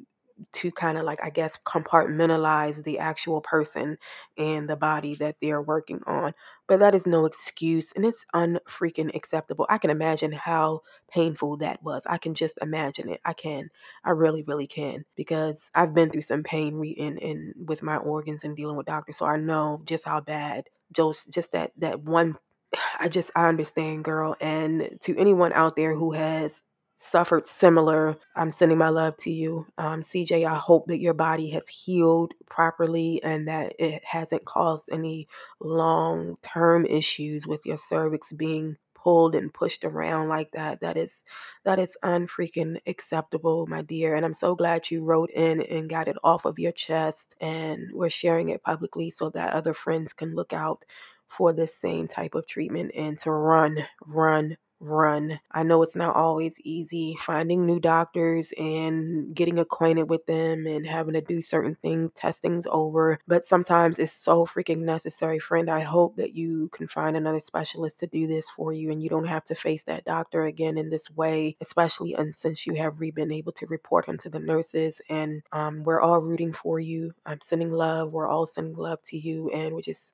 to 0.54 0.72
kind 0.72 1.00
of 1.00 1.04
like 1.04 1.20
I 1.24 1.32
guess 1.32 1.58
compartmentalize 1.66 2.84
the 2.84 3.00
actual 3.00 3.42
person 3.42 3.98
and 4.38 4.70
the 4.70 4.76
body 4.76 5.16
that 5.16 5.36
they're 5.42 5.62
working 5.62 6.00
on. 6.06 6.34
But 6.68 6.80
that 6.80 6.94
is 6.94 7.08
no 7.08 7.26
excuse 7.26 7.92
and 7.96 8.06
it's 8.06 8.24
unfreaking 8.36 9.16
acceptable. 9.16 9.66
I 9.70 9.80
can 9.80 9.90
imagine 9.90 10.32
how 10.32 10.82
painful 11.10 11.58
that 11.58 11.82
was. 11.82 12.04
I 12.06 12.18
can 12.20 12.36
just 12.36 12.58
imagine 12.62 13.10
it. 13.10 13.20
I 13.26 13.34
can. 13.34 13.70
I 14.04 14.12
really, 14.12 14.44
really 14.44 14.68
can. 14.68 15.06
Because 15.16 15.70
I've 15.74 15.94
been 15.94 16.10
through 16.12 16.22
some 16.22 16.44
pain 16.44 16.76
re- 16.76 16.90
in, 16.92 17.18
in 17.18 17.54
with 17.66 17.82
my 17.82 17.98
organs 17.98 18.44
and 18.44 18.56
dealing 18.56 18.78
with 18.78 18.86
doctors. 18.86 19.18
So 19.18 19.26
I 19.26 19.38
know 19.38 19.82
just 19.86 20.06
how 20.06 20.22
bad 20.22 20.70
just 20.94 21.30
just 21.32 21.52
that 21.52 21.72
that 21.78 22.02
one 22.02 22.38
I 23.00 23.10
just 23.10 23.32
I 23.36 23.48
understand, 23.48 24.04
girl. 24.04 24.36
And 24.42 24.98
to 25.02 25.18
anyone 25.18 25.54
out 25.54 25.76
there 25.76 25.96
who 25.96 26.14
has 26.14 26.62
suffered 26.98 27.46
similar, 27.46 28.18
I'm 28.36 28.50
sending 28.50 28.78
my 28.78 28.90
love 28.90 29.16
to 29.18 29.32
you. 29.32 29.68
Um, 29.78 30.02
CJ, 30.02 30.46
I 30.48 30.58
hope 30.58 30.88
that 30.88 31.00
your 31.00 31.14
body 31.14 31.50
has 31.52 31.68
healed 31.68 32.34
properly 32.50 33.22
and 33.24 33.48
that 33.48 33.74
it 33.80 34.04
hasn't 34.04 34.46
caused 34.46 34.90
any 34.92 35.28
long 35.60 36.38
term 36.42 36.86
issues 36.86 37.46
with 37.46 37.66
your 37.66 37.78
cervix 37.78 38.34
being 38.34 38.78
pulled 38.96 39.36
and 39.36 39.54
pushed 39.54 39.86
around 39.86 40.28
like 40.28 40.52
that. 40.54 40.82
That 40.82 40.98
is 40.98 41.24
that 41.66 41.78
is 41.80 41.96
unfreaking 42.04 42.80
acceptable, 42.88 43.68
my 43.68 43.84
dear. 43.84 44.16
And 44.16 44.26
I'm 44.26 44.34
so 44.34 44.56
glad 44.56 44.90
you 44.90 45.04
wrote 45.04 45.30
in 45.32 45.62
and 45.62 45.90
got 45.90 46.08
it 46.08 46.18
off 46.24 46.46
of 46.46 46.58
your 46.60 46.72
chest 46.72 47.36
and 47.40 47.90
we're 47.94 48.10
sharing 48.10 48.50
it 48.50 48.64
publicly 48.64 49.12
so 49.12 49.30
that 49.32 49.54
other 49.54 49.74
friends 49.76 50.14
can 50.14 50.34
look 50.36 50.52
out 50.52 50.84
for 51.30 51.54
this 51.54 51.76
same 51.76 52.08
type 52.08 52.36
of 52.36 52.48
treatment 52.48 52.92
and 52.96 53.18
to 53.20 53.32
run, 53.32 53.86
run, 54.06 54.58
run. 54.80 55.40
I 55.52 55.64
know 55.64 55.82
it's 55.82 55.96
not 55.96 56.16
always 56.16 56.60
easy 56.64 57.18
finding 57.20 57.66
new 57.66 57.80
doctors 57.80 58.54
and 58.58 59.34
getting 59.36 59.60
acquainted 59.60 60.10
with 60.10 60.26
them 60.26 60.68
and 60.68 60.86
having 60.86 61.14
to 61.14 61.22
do 61.22 61.42
certain 61.42 61.76
things, 61.82 62.12
testings 62.16 62.68
over, 62.70 63.20
but 63.28 63.46
sometimes 63.46 63.98
it's 64.00 64.14
so 64.14 64.46
freaking 64.46 64.80
necessary, 64.80 65.40
friend. 65.40 65.70
I 65.70 65.82
hope 65.82 66.16
that 66.18 66.36
you 66.36 66.70
can 66.74 66.88
find 66.88 67.18
another 67.18 67.42
specialist 67.42 68.00
to 68.00 68.08
do 68.08 68.28
this 68.28 68.46
for 68.56 68.74
you 68.74 68.92
and 68.92 69.02
you 69.02 69.10
don't 69.10 69.28
have 69.28 69.46
to 69.46 69.56
face 69.56 69.84
that 69.84 70.06
doctor 70.06 70.46
again 70.46 70.78
in 70.78 70.90
this 70.90 71.10
way, 71.12 71.56
especially 71.62 72.14
and 72.14 72.34
since 72.36 72.68
you 72.68 72.76
have 72.76 73.00
been 73.00 73.32
able 73.32 73.54
to 73.54 73.66
report 73.68 74.08
him 74.08 74.18
to 74.20 74.30
the 74.30 74.40
nurses 74.40 75.02
and 75.10 75.42
um, 75.52 75.84
we're 75.84 76.02
all 76.02 76.20
rooting 76.20 76.54
for 76.54 76.80
you. 76.80 77.14
I'm 77.26 77.42
sending 77.42 77.72
love. 77.72 78.12
We're 78.12 78.28
all 78.28 78.48
sending 78.48 78.76
love 78.76 79.02
to 79.06 79.18
you 79.18 79.50
and 79.50 79.76
we 79.76 79.82
just 79.82 80.14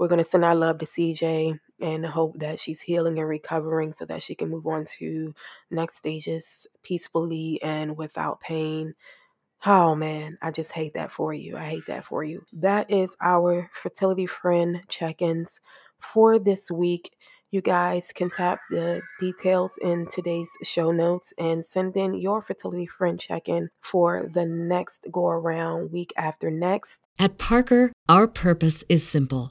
we're 0.00 0.08
going 0.08 0.16
to 0.16 0.24
send 0.24 0.46
our 0.46 0.54
love 0.54 0.78
to 0.78 0.86
CJ 0.86 1.60
and 1.82 2.06
hope 2.06 2.38
that 2.38 2.58
she's 2.58 2.80
healing 2.80 3.18
and 3.18 3.28
recovering 3.28 3.92
so 3.92 4.06
that 4.06 4.22
she 4.22 4.34
can 4.34 4.48
move 4.48 4.66
on 4.66 4.86
to 4.98 5.34
next 5.70 5.96
stages 5.96 6.66
peacefully 6.82 7.60
and 7.62 7.98
without 7.98 8.40
pain. 8.40 8.94
Oh 9.66 9.94
man, 9.94 10.38
I 10.40 10.52
just 10.52 10.72
hate 10.72 10.94
that 10.94 11.12
for 11.12 11.34
you. 11.34 11.58
I 11.58 11.66
hate 11.66 11.84
that 11.88 12.06
for 12.06 12.24
you. 12.24 12.42
That 12.54 12.90
is 12.90 13.14
our 13.20 13.70
fertility 13.74 14.24
friend 14.24 14.80
check 14.88 15.20
ins 15.20 15.60
for 15.98 16.38
this 16.38 16.70
week. 16.70 17.14
You 17.50 17.60
guys 17.60 18.10
can 18.14 18.30
tap 18.30 18.60
the 18.70 19.02
details 19.18 19.78
in 19.82 20.06
today's 20.06 20.48
show 20.62 20.92
notes 20.92 21.34
and 21.36 21.66
send 21.66 21.94
in 21.94 22.14
your 22.14 22.40
fertility 22.40 22.86
friend 22.86 23.20
check 23.20 23.50
in 23.50 23.68
for 23.82 24.30
the 24.32 24.46
next 24.46 25.08
go 25.12 25.26
around 25.26 25.92
week 25.92 26.14
after 26.16 26.50
next. 26.50 27.06
At 27.18 27.36
Parker, 27.36 27.92
our 28.08 28.26
purpose 28.26 28.82
is 28.88 29.06
simple 29.06 29.50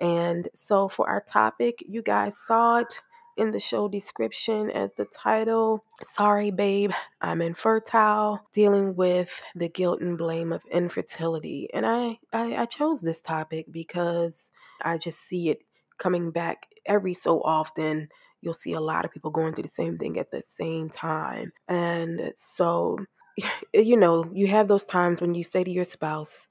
And 0.00 0.48
so, 0.54 0.88
for 0.88 1.08
our 1.08 1.20
topic, 1.20 1.84
you 1.86 2.02
guys 2.02 2.38
saw 2.38 2.78
it 2.78 3.00
in 3.36 3.50
the 3.52 3.58
show 3.58 3.88
description 3.88 4.70
as 4.70 4.92
the 4.94 5.06
title 5.06 5.84
Sorry, 6.04 6.50
Babe, 6.50 6.90
I'm 7.20 7.42
infertile, 7.42 8.40
dealing 8.52 8.96
with 8.96 9.30
the 9.54 9.68
guilt 9.68 10.00
and 10.00 10.18
blame 10.18 10.52
of 10.52 10.62
infertility. 10.70 11.68
And 11.72 11.86
I, 11.86 12.18
I, 12.32 12.56
I 12.56 12.64
chose 12.66 13.00
this 13.00 13.20
topic 13.20 13.66
because 13.70 14.50
I 14.82 14.98
just 14.98 15.20
see 15.20 15.50
it 15.50 15.60
coming 15.98 16.30
back 16.30 16.66
every 16.86 17.14
so 17.14 17.40
often. 17.42 18.08
You'll 18.40 18.54
see 18.54 18.72
a 18.72 18.80
lot 18.80 19.04
of 19.04 19.10
people 19.10 19.30
going 19.30 19.54
through 19.54 19.64
the 19.64 19.68
same 19.68 19.98
thing 19.98 20.18
at 20.18 20.30
the 20.30 20.42
same 20.44 20.88
time. 20.88 21.52
And 21.68 22.32
so, 22.36 22.98
you 23.74 23.96
know, 23.96 24.30
you 24.32 24.48
have 24.48 24.68
those 24.68 24.84
times 24.84 25.20
when 25.20 25.34
you 25.34 25.44
say 25.44 25.62
to 25.62 25.70
your 25.70 25.84
spouse, 25.84 26.46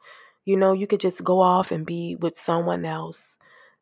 you 0.46 0.56
know, 0.56 0.74
you 0.74 0.88
could 0.88 1.02
just 1.02 1.24
go 1.24 1.40
off 1.40 1.72
and 1.72 1.86
be 1.86 2.16
with 2.16 2.36
someone 2.36 2.86
else 2.86 3.38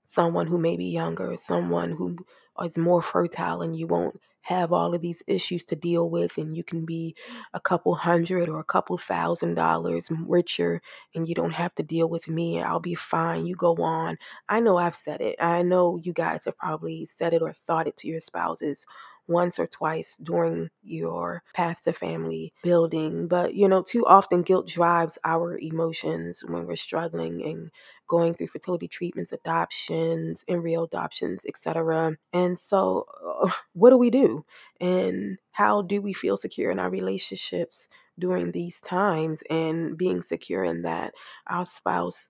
someone 0.08 0.48
who 0.48 0.58
may 0.58 0.78
be 0.78 0.88
younger, 0.88 1.36
someone 1.39 1.91
who 1.91 2.17
is 2.63 2.78
more 2.78 3.02
fertile, 3.04 3.62
and 3.62 3.78
you 3.78 3.88
won't 3.88 4.20
have 4.41 4.74
all 4.74 4.96
of 4.96 5.02
these 5.02 5.22
issues 5.28 5.65
to 5.65 5.76
deal 5.76 6.10
with, 6.10 6.38
and 6.38 6.58
you 6.58 6.63
can 6.63 6.86
be 6.86 7.15
a 7.54 7.60
couple 7.60 7.96
hundred 7.96 8.50
or 8.50 8.60
a 8.60 8.63
couple 8.65 8.98
thousand 8.98 9.56
dollars 9.56 10.10
richer, 10.26 10.82
and 11.15 11.28
you 11.28 11.36
don't 11.36 11.52
have 11.54 11.76
to 11.76 11.84
deal 11.84 12.10
with 12.10 12.28
me. 12.30 12.62
I'll 12.62 12.80
be 12.80 12.96
fine. 12.96 13.46
You 13.46 13.56
go 13.56 13.76
on. 13.78 14.17
I 14.50 14.62
know 14.62 14.78
I've 14.78 14.96
said 14.96 15.22
it. 15.22 15.36
I 15.39 15.63
know 15.63 16.00
you 16.02 16.13
guys 16.13 16.46
have 16.46 16.58
probably 16.58 17.06
said 17.06 17.34
it 17.34 17.41
or 17.43 17.54
thought 17.54 17.88
it 17.88 17.98
to 17.98 18.08
your 18.08 18.22
spouses 18.22 18.86
once 19.28 19.60
or 19.60 19.68
twice 19.68 20.18
during 20.24 20.70
your 20.84 21.44
path 21.54 21.84
to 21.84 21.94
family 21.94 22.54
building. 22.63 23.28
But, 23.28 23.54
you 23.56 23.68
know, 23.68 23.82
too 23.84 24.06
often 24.06 24.42
guilt 24.44 24.68
drives 24.68 25.18
our 25.24 25.58
emotions 25.60 26.44
when 26.48 26.66
we're 26.66 26.76
struggling 26.76 27.44
and 27.44 27.72
going 28.08 28.34
through 28.34 28.48
fertility 28.48 28.88
treatments, 28.88 29.32
adoptions, 29.34 30.44
embryo 30.48 30.84
adoptions, 30.84 31.46
etc. 31.48 32.18
And 32.34 32.58
so, 32.58 33.06
uh, 33.44 33.50
what 33.74 33.90
do 33.90 33.98
we 33.98 34.10
do? 34.10 34.46
And 34.80 35.38
how 35.52 35.82
do 35.82 36.02
we 36.02 36.13
feel 36.13 36.38
secure 36.38 36.72
in 36.72 36.80
our 36.80 36.90
relationships 36.90 37.88
during 38.20 38.52
these 38.52 38.80
times 38.82 39.44
and 39.50 39.98
being 39.98 40.24
secure 40.24 40.63
in 40.63 40.84
that 40.84 41.13
our 41.48 41.66
spouse 41.66 42.30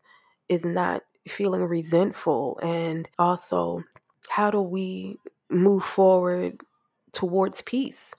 is 0.49 0.65
not 0.65 1.03
feeling 1.27 1.63
resentful 1.63 2.59
and 2.63 3.09
also 3.19 3.83
how 4.29 4.49
do 4.49 4.61
we 4.61 5.17
move 5.49 5.83
forward 5.83 6.59
towards 7.17 7.61
peace 7.63 8.13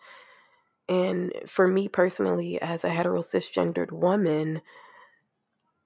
and 0.89 1.33
for 1.47 1.67
me 1.67 1.89
personally 1.89 2.61
as 2.61 2.83
a 2.83 2.91
hetero 2.91 3.23
cisgendered 3.23 3.93
woman 3.93 4.61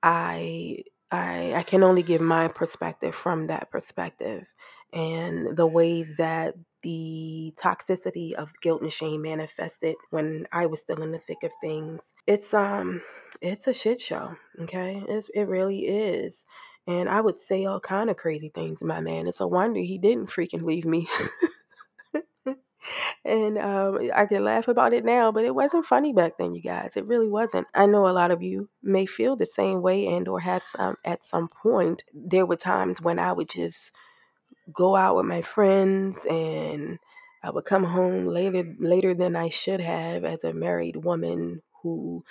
i 0.03 0.79
i 1.11 1.53
i 1.55 1.63
can 1.63 1.83
only 1.83 2.03
give 2.03 2.23
my 2.23 2.49
perspective 2.49 3.15
from 3.15 3.49
that 3.49 3.71
perspective 3.71 4.47
and 4.93 5.57
the 5.57 5.67
ways 5.67 6.15
that 6.17 6.55
the 6.83 7.55
toxicity 7.57 8.33
of 8.33 8.49
guilt 8.61 8.83
and 8.83 8.93
shame 8.93 9.23
manifested 9.23 9.95
when 10.11 10.47
I 10.53 10.67
was 10.67 10.83
still 10.83 11.03
in 11.03 11.13
the 11.13 11.19
thick 11.19 11.43
of 11.45 11.51
things. 11.61 12.13
It's 12.27 12.53
um 12.53 13.01
it's 13.41 13.67
a 13.67 13.73
shit 13.75 14.01
show, 14.01 14.35
okay? 14.61 15.03
It's, 15.09 15.29
it 15.35 15.45
really 15.45 15.87
is. 15.87 16.45
And 16.87 17.09
I 17.09 17.21
would 17.21 17.39
say 17.39 17.65
all 17.65 17.81
kind 17.81 18.11
of 18.11 18.17
crazy 18.17 18.51
things 18.55 18.81
to 18.81 18.85
my 18.85 19.01
man. 19.01 19.29
It's 19.29 19.41
a 19.41 19.47
wonder 19.47 19.81
he 19.81 19.99
didn't 19.99 20.31
freaking 20.31 20.63
leave 20.63 20.85
me. 20.85 21.09
and 23.25 23.59
um, 23.59 24.11
I 24.15 24.27
can 24.27 24.45
laugh 24.45 24.69
about 24.69 24.93
it 24.93 25.05
now, 25.05 25.33
but 25.33 25.45
it 25.45 25.55
wasn't 25.55 25.87
funny 25.87 26.13
back 26.13 26.35
then, 26.39 26.55
you 26.55 26.63
guys. 26.63 26.93
It 26.97 27.07
really 27.07 27.29
wasn't. 27.29 27.67
I 27.75 27.87
know 27.87 28.09
a 28.09 28.13
lot 28.13 28.31
of 28.31 28.43
you 28.43 28.69
may 28.83 29.07
feel 29.07 29.37
the 29.37 29.47
same 29.47 29.83
way 29.83 30.07
and 30.07 30.29
or 30.29 30.41
have 30.41 30.63
some 30.77 30.97
at 31.05 31.25
some 31.25 31.49
point. 31.49 32.05
There 32.15 32.47
were 32.47 32.57
times 32.57 33.01
when 33.01 33.19
I 33.19 33.33
would 33.33 33.49
just 33.49 33.93
go 34.73 34.97
out 34.97 35.17
with 35.17 35.27
my 35.27 35.43
friends 35.43 36.25
and 36.31 36.99
I 37.43 37.51
would 37.51 37.65
come 37.65 37.85
home 37.85 38.27
later 38.27 38.65
later 38.79 39.15
than 39.15 39.37
I 39.37 39.49
should 39.49 39.81
have 39.81 40.25
as 40.25 40.45
a 40.45 40.53
married 40.53 40.97
woman 40.97 41.63
who 41.83 42.25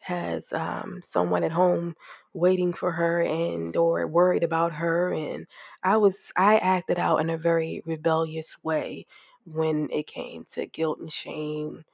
has 0.00 0.52
um, 0.52 1.00
someone 1.06 1.44
at 1.44 1.52
home 1.52 1.96
waiting 2.34 2.72
for 2.72 2.92
her 2.92 3.20
and 3.22 3.76
or 3.76 4.06
worried 4.06 4.44
about 4.44 4.72
her 4.74 5.12
and 5.12 5.46
I 5.82 5.96
was 5.96 6.16
I 6.36 6.58
acted 6.58 6.98
out 6.98 7.20
in 7.20 7.30
a 7.30 7.38
very 7.38 7.82
rebellious 7.84 8.56
way 8.62 9.06
when 9.52 9.88
it 9.90 10.06
came 10.06 10.44
to 10.52 10.66
guilt 10.66 10.98
and 11.00 11.12
shame 11.12 11.84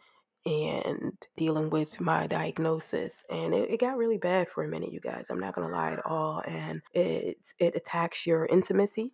and 0.46 1.12
dealing 1.36 1.70
with 1.70 2.00
my 2.00 2.26
diagnosis 2.26 3.24
and 3.30 3.54
it, 3.54 3.70
it 3.70 3.80
got 3.80 3.96
really 3.96 4.18
bad 4.18 4.46
for 4.48 4.62
a 4.62 4.68
minute 4.68 4.92
you 4.92 5.00
guys 5.00 5.24
i'm 5.30 5.40
not 5.40 5.54
gonna 5.54 5.70
lie 5.70 5.92
at 5.92 6.04
all 6.04 6.42
and 6.46 6.82
it's 6.92 7.54
it 7.58 7.74
attacks 7.74 8.26
your 8.26 8.44
intimacy 8.46 9.12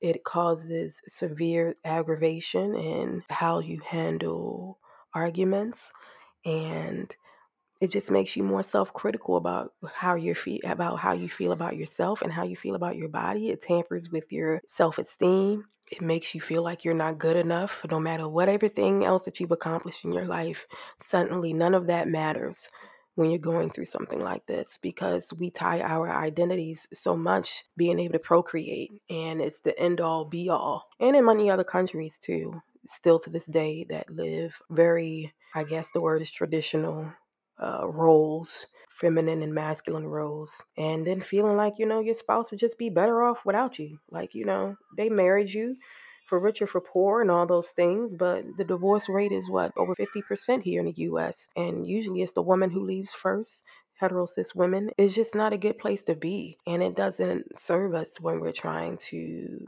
it 0.00 0.24
causes 0.24 1.00
severe 1.06 1.76
aggravation 1.84 2.74
in 2.74 3.22
how 3.30 3.60
you 3.60 3.80
handle 3.86 4.78
arguments 5.14 5.92
and 6.44 7.14
it 7.80 7.92
just 7.92 8.10
makes 8.10 8.36
you 8.36 8.42
more 8.42 8.62
self-critical 8.62 9.36
about 9.36 9.72
how 9.94 10.14
you 10.16 10.34
feel 10.34 10.58
about 10.64 10.98
how 10.98 11.12
you 11.12 11.28
feel 11.28 11.52
about 11.52 11.76
yourself 11.76 12.22
and 12.22 12.32
how 12.32 12.42
you 12.42 12.56
feel 12.56 12.74
about 12.74 12.96
your 12.96 13.08
body 13.08 13.50
it 13.50 13.62
tampers 13.62 14.10
with 14.10 14.32
your 14.32 14.60
self-esteem 14.66 15.64
it 15.90 16.02
makes 16.02 16.34
you 16.34 16.40
feel 16.40 16.62
like 16.62 16.84
you're 16.84 16.94
not 16.94 17.18
good 17.18 17.36
enough 17.36 17.84
no 17.90 18.00
matter 18.00 18.28
what 18.28 18.48
everything 18.48 19.04
else 19.04 19.24
that 19.24 19.40
you've 19.40 19.52
accomplished 19.52 20.04
in 20.04 20.12
your 20.12 20.26
life 20.26 20.66
suddenly 21.00 21.52
none 21.52 21.74
of 21.74 21.86
that 21.86 22.08
matters 22.08 22.68
when 23.16 23.30
you're 23.30 23.38
going 23.38 23.70
through 23.70 23.86
something 23.86 24.20
like 24.20 24.46
this 24.46 24.78
because 24.80 25.32
we 25.38 25.50
tie 25.50 25.80
our 25.80 26.10
identities 26.10 26.86
so 26.92 27.16
much 27.16 27.64
being 27.76 27.98
able 27.98 28.12
to 28.12 28.18
procreate 28.18 28.92
and 29.10 29.40
it's 29.40 29.60
the 29.60 29.78
end 29.80 30.00
all 30.00 30.24
be 30.24 30.48
all. 30.50 30.86
And 31.00 31.16
in 31.16 31.24
many 31.24 31.50
other 31.50 31.64
countries 31.64 32.18
too, 32.18 32.62
still 32.86 33.18
to 33.20 33.30
this 33.30 33.46
day 33.46 33.86
that 33.88 34.10
live 34.10 34.54
very, 34.70 35.34
I 35.54 35.64
guess 35.64 35.90
the 35.90 36.02
word 36.02 36.22
is 36.22 36.30
traditional 36.30 37.10
uh, 37.60 37.88
roles, 37.88 38.66
feminine 39.00 39.42
and 39.42 39.54
masculine 39.54 40.06
roles, 40.06 40.50
and 40.76 41.06
then 41.06 41.20
feeling 41.20 41.56
like, 41.56 41.74
you 41.78 41.86
know, 41.86 42.00
your 42.00 42.14
spouse 42.14 42.50
would 42.50 42.60
just 42.60 42.78
be 42.78 42.88
better 42.88 43.22
off 43.22 43.44
without 43.44 43.78
you. 43.78 43.98
Like, 44.10 44.34
you 44.34 44.44
know, 44.44 44.76
they 44.96 45.08
married 45.08 45.52
you 45.52 45.76
for 46.26 46.38
rich 46.40 46.60
or 46.60 46.66
for 46.66 46.80
poor 46.80 47.20
and 47.20 47.30
all 47.30 47.46
those 47.46 47.68
things, 47.68 48.16
but 48.16 48.44
the 48.56 48.64
divorce 48.64 49.08
rate 49.08 49.32
is 49.32 49.48
what, 49.48 49.72
over 49.76 49.94
50% 49.94 50.62
here 50.62 50.80
in 50.80 50.86
the 50.86 51.02
US. 51.02 51.46
And 51.56 51.86
usually 51.86 52.22
it's 52.22 52.32
the 52.32 52.42
woman 52.42 52.70
who 52.70 52.84
leaves 52.84 53.12
first 53.12 53.62
hetero 53.94 54.26
cis 54.26 54.54
women 54.54 54.90
is 54.98 55.14
just 55.14 55.34
not 55.34 55.52
a 55.52 55.58
good 55.58 55.78
place 55.78 56.02
to 56.02 56.14
be. 56.14 56.58
And 56.66 56.82
it 56.82 56.96
doesn't 56.96 57.58
serve 57.58 57.94
us 57.94 58.20
when 58.20 58.40
we're 58.40 58.52
trying 58.52 58.98
to 59.08 59.66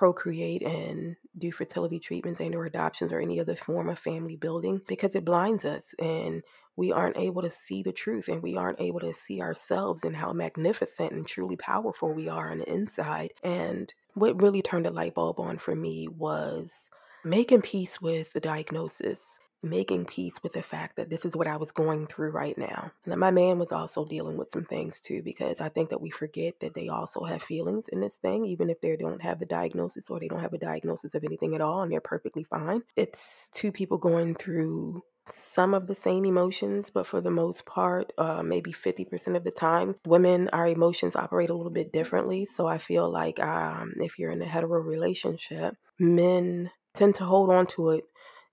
procreate 0.00 0.62
and 0.62 1.14
do 1.36 1.52
fertility 1.52 1.98
treatments 1.98 2.40
and 2.40 2.54
or 2.54 2.64
adoptions 2.64 3.12
or 3.12 3.20
any 3.20 3.38
other 3.38 3.54
form 3.54 3.90
of 3.90 3.98
family 3.98 4.34
building 4.34 4.80
because 4.88 5.14
it 5.14 5.26
blinds 5.26 5.66
us 5.66 5.94
and 5.98 6.42
we 6.74 6.90
aren't 6.90 7.18
able 7.18 7.42
to 7.42 7.50
see 7.50 7.82
the 7.82 7.92
truth 7.92 8.28
and 8.28 8.42
we 8.42 8.56
aren't 8.56 8.80
able 8.80 9.00
to 9.00 9.12
see 9.12 9.42
ourselves 9.42 10.02
and 10.02 10.16
how 10.16 10.32
magnificent 10.32 11.12
and 11.12 11.26
truly 11.26 11.54
powerful 11.56 12.14
we 12.14 12.30
are 12.30 12.50
on 12.50 12.60
the 12.60 12.72
inside. 12.72 13.34
And 13.42 13.92
what 14.14 14.40
really 14.40 14.62
turned 14.62 14.86
a 14.86 14.90
light 14.90 15.14
bulb 15.14 15.38
on 15.38 15.58
for 15.58 15.76
me 15.76 16.08
was 16.08 16.88
making 17.22 17.60
peace 17.60 18.00
with 18.00 18.32
the 18.32 18.40
diagnosis 18.40 19.38
making 19.62 20.06
peace 20.06 20.36
with 20.42 20.52
the 20.52 20.62
fact 20.62 20.96
that 20.96 21.10
this 21.10 21.24
is 21.24 21.36
what 21.36 21.46
I 21.46 21.56
was 21.56 21.70
going 21.72 22.06
through 22.06 22.30
right 22.30 22.56
now. 22.56 22.90
And 23.04 23.12
that 23.12 23.18
my 23.18 23.30
man 23.30 23.58
was 23.58 23.72
also 23.72 24.04
dealing 24.04 24.36
with 24.36 24.50
some 24.50 24.64
things 24.64 25.00
too, 25.00 25.22
because 25.22 25.60
I 25.60 25.68
think 25.68 25.90
that 25.90 26.00
we 26.00 26.10
forget 26.10 26.54
that 26.60 26.74
they 26.74 26.88
also 26.88 27.24
have 27.24 27.42
feelings 27.42 27.88
in 27.88 28.00
this 28.00 28.16
thing, 28.16 28.46
even 28.46 28.70
if 28.70 28.80
they 28.80 28.96
don't 28.96 29.22
have 29.22 29.38
the 29.38 29.46
diagnosis 29.46 30.08
or 30.08 30.18
they 30.18 30.28
don't 30.28 30.40
have 30.40 30.54
a 30.54 30.58
diagnosis 30.58 31.14
of 31.14 31.24
anything 31.24 31.54
at 31.54 31.60
all 31.60 31.82
and 31.82 31.92
they're 31.92 32.00
perfectly 32.00 32.44
fine. 32.44 32.82
It's 32.96 33.48
two 33.52 33.72
people 33.72 33.98
going 33.98 34.34
through 34.34 35.02
some 35.32 35.74
of 35.74 35.86
the 35.86 35.94
same 35.94 36.24
emotions, 36.24 36.90
but 36.92 37.06
for 37.06 37.20
the 37.20 37.30
most 37.30 37.64
part, 37.64 38.12
uh, 38.18 38.42
maybe 38.42 38.72
50% 38.72 39.36
of 39.36 39.44
the 39.44 39.50
time, 39.50 39.94
women, 40.06 40.48
our 40.52 40.66
emotions 40.66 41.16
operate 41.16 41.50
a 41.50 41.54
little 41.54 41.72
bit 41.72 41.92
differently. 41.92 42.46
So 42.46 42.66
I 42.66 42.78
feel 42.78 43.10
like 43.10 43.38
um, 43.40 43.94
if 43.98 44.18
you're 44.18 44.32
in 44.32 44.42
a 44.42 44.46
hetero 44.46 44.80
relationship, 44.80 45.76
men 45.98 46.70
tend 46.94 47.14
to 47.16 47.24
hold 47.24 47.50
on 47.50 47.66
to 47.66 47.90
it 47.90 48.04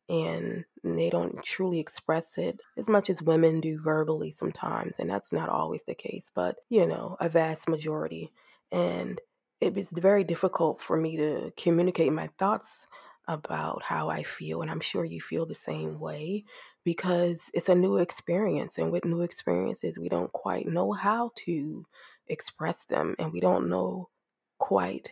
and 0.10 0.64
they 0.84 1.10
don't 1.10 1.44
truly 1.44 1.80
express 1.80 2.38
it 2.38 2.60
as 2.78 2.88
much 2.88 3.10
as 3.10 3.22
women 3.22 3.60
do 3.60 3.80
verbally 3.80 4.32
sometimes. 4.32 4.96
And 5.00 5.10
that's 5.10 5.32
not 5.32 5.50
always 5.50 5.84
the 5.84 5.96
case, 5.96 6.32
but 6.34 6.58
you 6.70 6.86
know, 6.86 7.18
a 7.20 7.30
vast 7.30 7.68
majority. 7.68 8.32
And 8.72 9.20
it 9.60 9.76
was 9.76 9.90
very 9.92 10.24
difficult 10.24 10.82
for 10.82 10.98
me 10.98 11.18
to 11.18 11.52
communicate 11.58 12.14
my 12.14 12.30
thoughts 12.38 12.88
about 13.28 13.84
how 13.84 14.10
I 14.10 14.24
feel. 14.24 14.62
And 14.62 14.72
I'm 14.72 14.80
sure 14.80 15.04
you 15.04 15.20
feel 15.20 15.46
the 15.46 15.56
same 15.56 16.00
way 16.00 16.46
because 16.86 17.52
it's 17.54 17.70
a 17.70 17.76
new 17.76 17.98
experience. 17.98 18.78
And 18.78 18.92
with 18.92 19.04
new 19.04 19.22
experiences, 19.22 20.00
we 20.00 20.10
don't 20.10 20.32
quite 20.32 20.68
know 20.68 20.94
how 20.94 21.32
to 21.46 21.86
express 22.28 22.86
them 22.86 23.16
and 23.20 23.34
we 23.34 23.40
don't 23.40 23.70
know 23.70 24.10
quite 24.58 25.12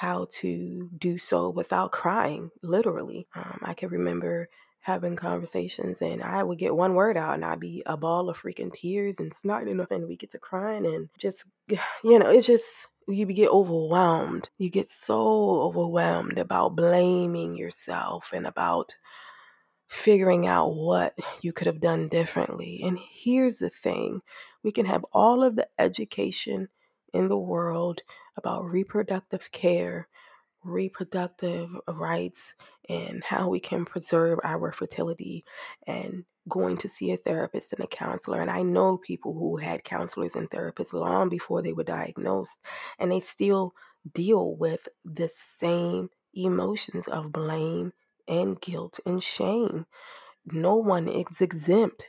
how 0.00 0.26
to 0.30 0.88
do 0.98 1.18
so 1.18 1.50
without 1.50 1.92
crying, 1.92 2.50
literally. 2.62 3.28
Um, 3.34 3.58
I 3.60 3.74
can 3.74 3.90
remember 3.90 4.48
having 4.80 5.14
conversations 5.14 5.98
and 6.00 6.22
I 6.22 6.42
would 6.42 6.58
get 6.58 6.74
one 6.74 6.94
word 6.94 7.18
out 7.18 7.34
and 7.34 7.44
I'd 7.44 7.60
be 7.60 7.82
a 7.84 7.98
ball 7.98 8.30
of 8.30 8.38
freaking 8.38 8.72
tears 8.72 9.16
and 9.18 9.30
snotting 9.30 9.86
and 9.90 10.08
we 10.08 10.16
get 10.16 10.30
to 10.30 10.38
crying 10.38 10.86
and 10.86 11.10
just, 11.18 11.44
you 11.68 12.18
know, 12.18 12.30
it's 12.30 12.46
just, 12.46 12.66
you 13.08 13.26
get 13.26 13.50
overwhelmed. 13.50 14.48
You 14.56 14.70
get 14.70 14.88
so 14.88 15.60
overwhelmed 15.60 16.38
about 16.38 16.76
blaming 16.76 17.58
yourself 17.58 18.30
and 18.32 18.46
about 18.46 18.94
figuring 19.88 20.46
out 20.46 20.76
what 20.76 21.14
you 21.42 21.52
could 21.52 21.66
have 21.66 21.80
done 21.80 22.08
differently. 22.08 22.80
And 22.82 22.98
here's 22.98 23.58
the 23.58 23.68
thing 23.68 24.22
we 24.62 24.72
can 24.72 24.86
have 24.86 25.04
all 25.12 25.44
of 25.44 25.56
the 25.56 25.68
education 25.78 26.70
in 27.12 27.28
the 27.28 27.38
world 27.38 28.02
about 28.36 28.64
reproductive 28.64 29.50
care, 29.52 30.08
reproductive 30.64 31.70
rights, 31.88 32.54
and 32.88 33.22
how 33.24 33.48
we 33.48 33.60
can 33.60 33.84
preserve 33.84 34.38
our 34.44 34.72
fertility 34.72 35.44
and 35.86 36.24
going 36.48 36.76
to 36.76 36.88
see 36.88 37.12
a 37.12 37.16
therapist 37.16 37.72
and 37.72 37.84
a 37.84 37.86
counselor. 37.86 38.40
And 38.40 38.50
I 38.50 38.62
know 38.62 38.96
people 38.96 39.34
who 39.34 39.56
had 39.56 39.84
counselors 39.84 40.34
and 40.34 40.50
therapists 40.50 40.92
long 40.92 41.28
before 41.28 41.62
they 41.62 41.72
were 41.72 41.84
diagnosed, 41.84 42.58
and 42.98 43.12
they 43.12 43.20
still 43.20 43.74
deal 44.14 44.54
with 44.56 44.88
the 45.04 45.30
same 45.58 46.08
emotions 46.34 47.06
of 47.08 47.32
blame 47.32 47.92
and 48.26 48.60
guilt 48.60 49.00
and 49.04 49.22
shame. 49.22 49.86
No 50.46 50.76
one 50.76 51.08
is 51.08 51.40
exempt 51.40 52.08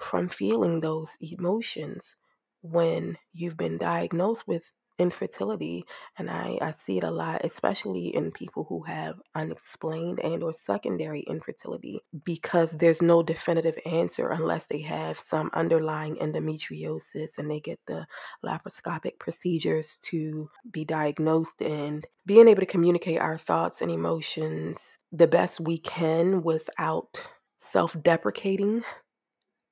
from 0.00 0.28
feeling 0.28 0.80
those 0.80 1.10
emotions 1.20 2.14
when 2.62 3.16
you've 3.32 3.56
been 3.56 3.78
diagnosed 3.78 4.46
with 4.46 4.62
infertility 4.98 5.84
and 6.18 6.30
I, 6.30 6.58
I 6.60 6.70
see 6.70 6.98
it 6.98 7.04
a 7.04 7.10
lot 7.10 7.44
especially 7.44 8.14
in 8.14 8.30
people 8.30 8.64
who 8.68 8.82
have 8.82 9.20
unexplained 9.34 10.20
and 10.20 10.42
or 10.42 10.52
secondary 10.52 11.22
infertility 11.22 12.00
because 12.24 12.70
there's 12.72 13.02
no 13.02 13.22
definitive 13.22 13.78
answer 13.86 14.30
unless 14.30 14.66
they 14.66 14.80
have 14.82 15.18
some 15.18 15.50
underlying 15.54 16.16
endometriosis 16.16 17.38
and 17.38 17.50
they 17.50 17.60
get 17.60 17.80
the 17.86 18.06
laparoscopic 18.44 19.18
procedures 19.18 19.98
to 20.02 20.48
be 20.70 20.84
diagnosed 20.84 21.62
and 21.62 22.06
being 22.26 22.46
able 22.46 22.60
to 22.60 22.66
communicate 22.66 23.18
our 23.18 23.38
thoughts 23.38 23.80
and 23.80 23.90
emotions 23.90 24.98
the 25.10 25.26
best 25.26 25.58
we 25.60 25.78
can 25.78 26.42
without 26.42 27.20
self-deprecating 27.58 28.82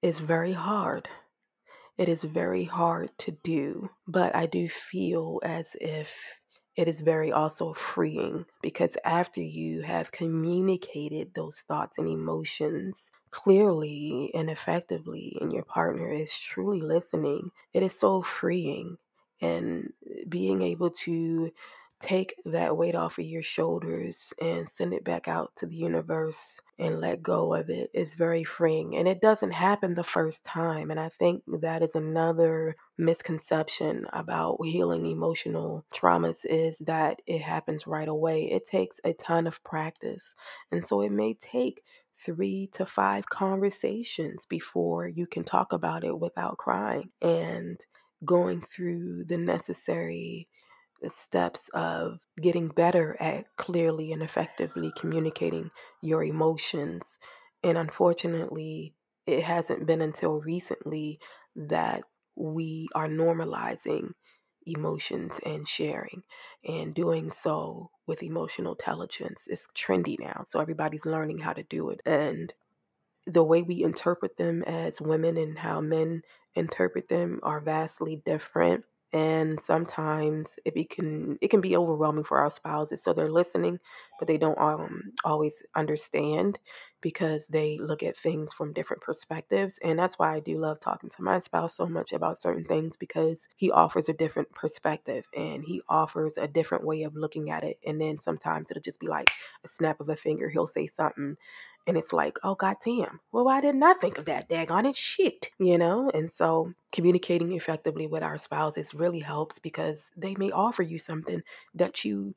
is 0.03 0.19
very 0.19 0.53
hard 0.53 1.09
it 2.01 2.09
is 2.09 2.25
very 2.25 2.65
hard 2.65 3.11
to 3.19 3.33
do, 3.45 3.91
but 4.09 4.35
I 4.35 4.47
do 4.47 4.71
feel 4.71 5.39
as 5.45 5.77
if 5.83 6.11
it 6.77 6.89
is 6.89 7.03
very 7.03 7.31
also 7.31 7.75
freeing 7.75 8.47
because 8.63 8.97
after 9.05 9.43
you 9.43 9.83
have 9.83 10.11
communicated 10.11 11.35
those 11.35 11.59
thoughts 11.69 11.99
and 11.99 12.09
emotions 12.09 13.13
clearly 13.33 14.33
and 14.35 14.51
effectively, 14.51 15.37
and 15.43 15.53
your 15.53 15.65
partner 15.65 16.11
is 16.11 16.33
truly 16.39 16.81
listening, 16.81 17.51
it 17.75 17.83
is 17.85 18.01
so 18.01 18.23
freeing. 18.23 18.97
And 19.43 19.93
being 20.29 20.63
able 20.63 20.91
to 21.05 21.53
take 22.01 22.35
that 22.47 22.77
weight 22.77 22.95
off 22.95 23.19
of 23.19 23.27
your 23.27 23.43
shoulders 23.43 24.33
and 24.41 24.69
send 24.69 24.95
it 24.95 25.05
back 25.05 25.29
out 25.29 25.53
to 25.57 25.67
the 25.67 25.77
universe 25.77 26.61
and 26.79 26.99
let 26.99 27.23
go 27.23 27.55
of 27.55 27.69
it 27.69 27.91
is 27.93 28.15
very 28.15 28.43
freeing. 28.43 28.97
And 28.97 29.07
it 29.07 29.21
doesn't 29.21 29.51
happen 29.51 29.95
the 29.95 30.03
first 30.03 30.43
time. 30.43 30.91
And 30.91 30.99
I 30.99 31.11
think 31.11 31.43
that 31.61 31.83
is 31.83 31.95
another 31.95 32.75
misconception 32.97 34.07
about 34.15 34.59
healing 34.65 35.07
emotional 35.07 35.85
traumas 35.95 36.41
is 36.45 36.79
that 36.79 37.21
it 37.27 37.43
happens 37.43 37.87
right 37.87 38.09
away. 38.09 38.51
It 38.51 38.67
takes 38.67 38.99
a 39.05 39.13
ton 39.13 39.47
of 39.47 39.63
practice. 39.63 40.35
And 40.73 40.85
so 40.85 41.03
it 41.03 41.13
may 41.13 41.35
take 41.35 41.83
three 42.19 42.69
to 42.73 42.87
five 42.87 43.29
conversations 43.29 44.47
before 44.47 45.07
you 45.07 45.27
can 45.27 45.45
talk 45.45 45.73
about 45.73 46.05
it 46.05 46.19
without 46.19 46.57
crying 46.57 47.11
and 47.21 47.85
going 48.25 48.61
through 48.61 49.25
the 49.25 49.39
necessary 49.39 50.49
steps 51.09 51.71
of 51.73 52.19
getting 52.41 52.69
better 52.69 53.17
at 53.21 53.47
clearly 53.57 54.13
and 54.13 54.23
effectively 54.23 54.93
communicating 54.97 55.71
your 56.03 56.23
emotions. 56.23 57.17
And 57.63 57.79
unfortunately, 57.79 58.95
it 59.27 59.43
hasn't 59.45 59.87
been 59.87 60.03
until 60.03 60.41
recently 60.41 61.19
that 61.57 62.03
we 62.37 62.89
are 62.95 63.09
normalizing 63.09 64.13
emotions 64.67 65.41
and 65.45 65.67
sharing 65.67 66.23
and 66.65 66.95
doing 66.95 67.31
so 67.31 67.91
with 68.07 68.23
emotional 68.23 68.73
intelligence 68.75 69.47
is 69.49 69.67
trendy 69.75 70.19
now 70.21 70.45
so 70.47 70.61
everybody's 70.61 71.07
learning 71.07 71.39
how 71.39 71.53
to 71.53 71.63
do 71.63 71.89
it 71.89 72.01
and 72.05 72.53
the 73.27 73.45
way 73.45 73.63
we 73.63 73.83
interpret 73.83 74.37
them 74.37 74.63
as 74.65 75.01
women 75.01 75.37
and 75.37 75.59
how 75.59 75.81
men 75.81 76.23
interpret 76.55 77.09
them 77.09 77.41
are 77.43 77.61
vastly 77.61 78.23
different 78.25 78.85
and 79.13 79.61
sometimes 79.61 80.57
it 80.67 80.75
be 80.75 80.85
can 80.85 81.39
it 81.43 81.51
can 81.51 81.63
be 81.63 81.77
overwhelming 81.77 82.25
for 82.25 82.39
our 82.41 82.51
spouses 82.53 83.03
so 83.05 83.13
they're 83.13 83.33
listening 83.33 83.81
but 84.21 84.29
they 84.29 84.39
don't 84.39 84.59
um, 84.61 85.13
always 85.25 85.63
understand 85.77 86.61
because 87.03 87.47
they 87.49 87.79
look 87.81 88.03
at 88.05 88.17
things 88.19 88.55
from 88.55 88.73
different 88.75 89.03
perspectives 89.03 89.79
and 89.85 89.99
that's 89.99 90.17
why 90.19 90.37
i 90.37 90.41
do 90.41 90.59
love 90.59 90.81
talking 90.81 91.11
to 91.11 91.23
my 91.23 91.41
spouse 91.41 91.77
so 91.77 91.87
much 91.87 92.13
about 92.13 92.39
certain 92.41 92.65
things 92.67 92.97
because 92.97 93.49
he 93.57 93.73
offers 93.73 94.09
a 94.11 94.15
different 94.15 94.51
perspective 94.53 95.27
and 95.37 95.65
he 95.65 95.83
offers 95.89 96.39
a 96.39 96.49
different 96.49 96.85
way 96.85 97.03
of 97.05 97.17
looking 97.17 97.51
at 97.51 97.65
it 97.65 97.79
and 97.87 98.01
then 98.01 98.21
sometimes 98.21 98.69
it'll 98.71 98.83
just 98.83 99.01
be 99.01 99.09
like 99.09 99.31
a 99.65 99.69
snap 99.69 100.01
of 100.01 100.11
a 100.11 100.17
finger 100.17 100.51
he'll 100.51 100.69
say 100.69 100.87
something 100.87 101.37
and 101.91 101.99
it's 101.99 102.13
like, 102.13 102.39
oh 102.45 102.55
god 102.55 102.77
damn, 102.85 103.19
well 103.33 103.45
why 103.45 103.61
didn't 103.61 103.83
I 103.83 103.95
think 103.95 104.17
of 104.17 104.27
that 104.27 104.49
daggone 104.49 104.89
it 104.89 104.97
shit? 104.97 105.51
You 105.59 105.77
know? 105.77 106.09
And 106.15 106.31
so 106.33 106.73
communicating 106.93 107.51
effectively 107.53 108.07
with 108.07 108.23
our 108.23 108.39
spouses 108.39 108.95
really 108.95 109.19
helps 109.19 109.59
because 109.59 110.09
they 110.17 110.37
may 110.37 110.53
offer 110.53 110.85
you 110.85 111.01
something 111.01 111.43
that 111.75 112.05
you 112.05 112.37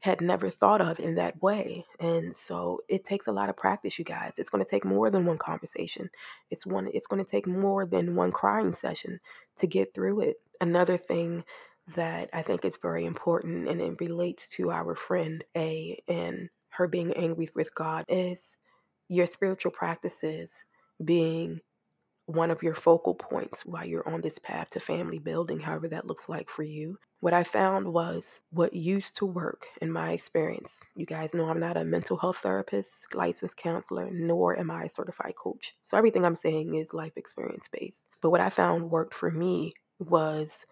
had 0.00 0.20
never 0.20 0.50
thought 0.50 0.82
of 0.82 1.00
in 1.00 1.14
that 1.14 1.40
way. 1.42 1.86
And 1.98 2.36
so 2.36 2.80
it 2.88 3.02
takes 3.04 3.26
a 3.26 3.32
lot 3.32 3.48
of 3.48 3.56
practice, 3.56 3.98
you 3.98 4.04
guys. 4.04 4.34
It's 4.36 4.50
going 4.50 4.62
to 4.62 4.70
take 4.70 4.84
more 4.84 5.10
than 5.10 5.24
one 5.24 5.38
conversation. 5.38 6.10
It's 6.50 6.66
one 6.66 6.90
it's 6.92 7.06
going 7.06 7.24
to 7.24 7.30
take 7.30 7.46
more 7.46 7.86
than 7.86 8.14
one 8.14 8.32
crying 8.32 8.74
session 8.74 9.18
to 9.56 9.66
get 9.66 9.94
through 9.94 10.20
it. 10.20 10.36
Another 10.60 10.98
thing 10.98 11.42
that 11.96 12.28
I 12.34 12.42
think 12.42 12.66
is 12.66 12.76
very 12.82 13.06
important 13.06 13.66
and 13.66 13.80
it 13.80 13.98
relates 13.98 14.50
to 14.50 14.70
our 14.70 14.94
friend 14.94 15.42
A 15.56 16.02
and 16.06 16.50
her 16.68 16.86
being 16.86 17.14
angry 17.14 17.50
with 17.54 17.74
God 17.74 18.04
is 18.08 18.56
your 19.10 19.26
spiritual 19.26 19.72
practices 19.72 20.52
being 21.04 21.60
one 22.26 22.52
of 22.52 22.62
your 22.62 22.76
focal 22.76 23.14
points 23.14 23.66
while 23.66 23.84
you're 23.84 24.08
on 24.08 24.20
this 24.20 24.38
path 24.38 24.70
to 24.70 24.78
family 24.78 25.18
building, 25.18 25.58
however 25.58 25.88
that 25.88 26.06
looks 26.06 26.28
like 26.28 26.48
for 26.48 26.62
you. 26.62 26.96
What 27.18 27.34
I 27.34 27.42
found 27.42 27.92
was 27.92 28.40
what 28.50 28.72
used 28.72 29.16
to 29.16 29.26
work 29.26 29.66
in 29.82 29.90
my 29.90 30.12
experience. 30.12 30.78
You 30.94 31.06
guys 31.06 31.34
know 31.34 31.46
I'm 31.50 31.58
not 31.58 31.76
a 31.76 31.84
mental 31.84 32.16
health 32.16 32.38
therapist, 32.40 32.90
licensed 33.12 33.56
counselor, 33.56 34.08
nor 34.12 34.56
am 34.56 34.70
I 34.70 34.84
a 34.84 34.88
certified 34.88 35.34
coach. 35.34 35.74
So 35.82 35.96
everything 35.96 36.24
I'm 36.24 36.36
saying 36.36 36.76
is 36.76 36.94
life 36.94 37.16
experience 37.16 37.66
based. 37.70 38.04
But 38.22 38.30
what 38.30 38.40
I 38.40 38.48
found 38.48 38.92
worked 38.92 39.14
for 39.14 39.30
me 39.32 39.74
was 39.98 40.66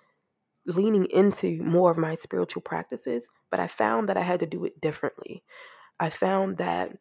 leaning 0.64 1.07
into 1.07 1.61
more 1.61 1.90
of 1.90 1.98
my 1.98 2.14
spiritual 2.14 2.62
practices, 2.62 3.27
but 3.51 3.59
I 3.59 3.66
found 3.66 4.09
that 4.09 4.16
I 4.16 4.22
had 4.22 4.40
to 4.40 4.46
do 4.46 4.64
it 4.64 4.81
differently. 4.81 5.42
I 5.98 6.11
found 6.11 6.59
that 6.59 6.92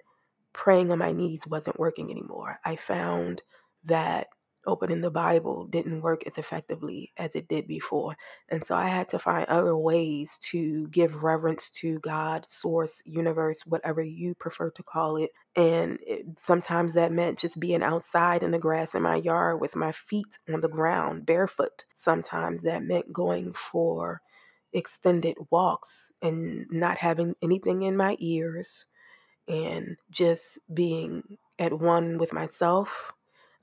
praying 0.54 0.92
on 0.92 1.00
my 1.00 1.12
knees 1.12 1.48
wasn't 1.48 1.80
working 1.80 2.12
anymore. 2.12 2.60
I 2.66 2.76
found 2.76 3.42
that 3.86 4.28
opening 4.68 5.00
the 5.02 5.10
Bible 5.10 5.66
didn't 5.66 6.02
work 6.02 6.24
as 6.28 6.38
effectively 6.38 7.14
as 7.18 7.34
it 7.36 7.48
did 7.48 7.68
before. 7.68 8.16
And 8.50 8.64
so 8.64 8.76
I 8.76 8.88
had 8.88 9.08
to 9.10 9.20
find 9.20 9.46
other 9.46 9.78
ways 9.78 10.38
to 10.52 10.88
give 10.90 11.24
reverence 11.24 11.70
to 11.82 12.00
God, 12.00 12.48
source, 12.48 13.02
universe, 13.06 13.62
whatever 13.66 14.04
you 14.04 14.36
prefer 14.36 14.70
to 14.72 14.84
call 14.84 15.18
it. 15.18 15.32
And 15.56 15.98
it, 16.06 16.26
sometimes 16.38 16.94
that 16.94 17.14
meant 17.14 17.40
just 17.40 17.60
being 17.60 17.82
outside 17.82 18.44
in 18.44 18.52
the 18.52 18.60
grass 18.60 18.94
in 18.94 19.02
my 19.02 19.16
yard 19.16 19.62
with 19.62 19.76
my 19.76 19.94
feet 19.94 20.38
on 20.54 20.60
the 20.62 20.68
ground, 20.68 21.26
barefoot. 21.26 21.86
Sometimes 21.96 22.62
that 22.64 22.84
meant 22.84 23.12
going 23.14 23.54
for 23.54 24.22
extended 24.74 25.38
walks 25.50 26.12
and 26.22 26.66
not 26.70 26.98
having 26.98 27.34
anything 27.42 27.84
in 27.84 27.96
my 27.96 28.18
ears 28.20 28.86
and 29.48 29.98
just 30.12 30.60
being 30.74 31.38
at 31.60 31.74
one 31.80 32.18
with 32.18 32.34
myself, 32.34 33.14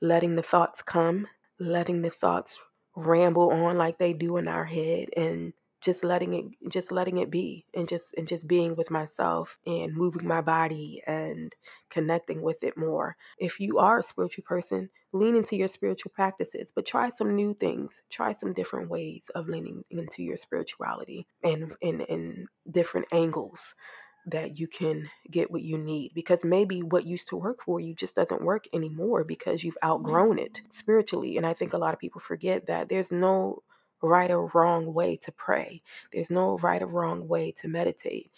letting 0.01 0.35
the 0.35 0.43
thoughts 0.43 0.83
come, 0.83 1.27
letting 1.59 2.03
the 2.03 2.11
thoughts 2.11 2.59
ramble 2.97 3.51
on 3.51 3.77
like 3.77 3.99
they 3.99 4.13
do 4.13 4.37
in 4.37 4.49
our 4.49 4.65
head 4.65 5.09
and 5.17 5.53
just 5.85 6.03
letting 6.03 6.33
it 6.33 6.71
just 6.71 6.91
letting 6.91 7.19
it 7.19 7.31
be 7.31 7.67
and 7.75 7.89
just 7.89 8.15
and 8.15 8.27
just 8.27 8.49
being 8.49 8.75
with 8.75 8.91
myself 8.91 9.59
and 9.67 9.95
moving 9.95 10.27
my 10.27 10.41
body 10.41 11.03
and 11.07 11.55
connecting 11.91 12.41
with 12.41 12.65
it 12.65 12.77
more. 12.77 13.17
If 13.39 13.61
you 13.61 13.79
are 13.79 13.99
a 13.99 14.03
spiritual 14.03 14.45
person, 14.45 14.89
lean 15.13 15.37
into 15.37 15.57
your 15.57 15.69
spiritual 15.69 16.13
practices, 16.15 16.73
but 16.75 16.87
try 16.87 17.11
some 17.11 17.37
new 17.37 17.53
things. 17.55 18.01
Try 18.11 18.33
some 18.33 18.55
different 18.55 18.89
ways 18.89 19.31
of 19.35 19.47
leaning 19.47 19.85
into 19.91 20.23
your 20.23 20.39
spirituality 20.39 21.27
and 21.43 21.75
in 21.83 22.47
different 22.71 23.09
angles 23.13 23.75
that 24.27 24.59
you 24.59 24.67
can 24.67 25.09
get 25.31 25.51
what 25.51 25.63
you 25.63 25.77
need 25.77 26.13
because 26.15 26.45
maybe 26.45 26.83
what 26.83 27.07
used 27.07 27.29
to 27.29 27.37
work 27.37 27.63
for 27.63 27.81
you 27.81 27.95
just 27.95 28.15
doesn't 28.15 28.43
work 28.43 28.67
anymore 28.73 29.25
because 29.25 29.63
you've 29.63 29.77
outgrown 29.85 30.39
it 30.39 30.55
mm-hmm. 30.55 30.71
spiritually. 30.71 31.37
And 31.37 31.47
I 31.47 31.53
think 31.53 31.73
a 31.73 31.79
lot 31.79 31.95
of 31.95 32.01
people 32.01 32.21
forget 32.21 32.67
that 32.67 32.89
there's 32.89 33.11
no 33.11 33.63
right 34.03 34.31
or 34.31 34.47
wrong 34.55 34.93
way 34.93 35.17
to 35.17 35.33
pray, 35.33 35.83
there's 36.13 36.31
no 36.31 36.59
right 36.59 36.83
or 36.83 36.87
wrong 36.87 37.27
way 37.29 37.53
to 37.53 37.69
meditate 37.69 38.31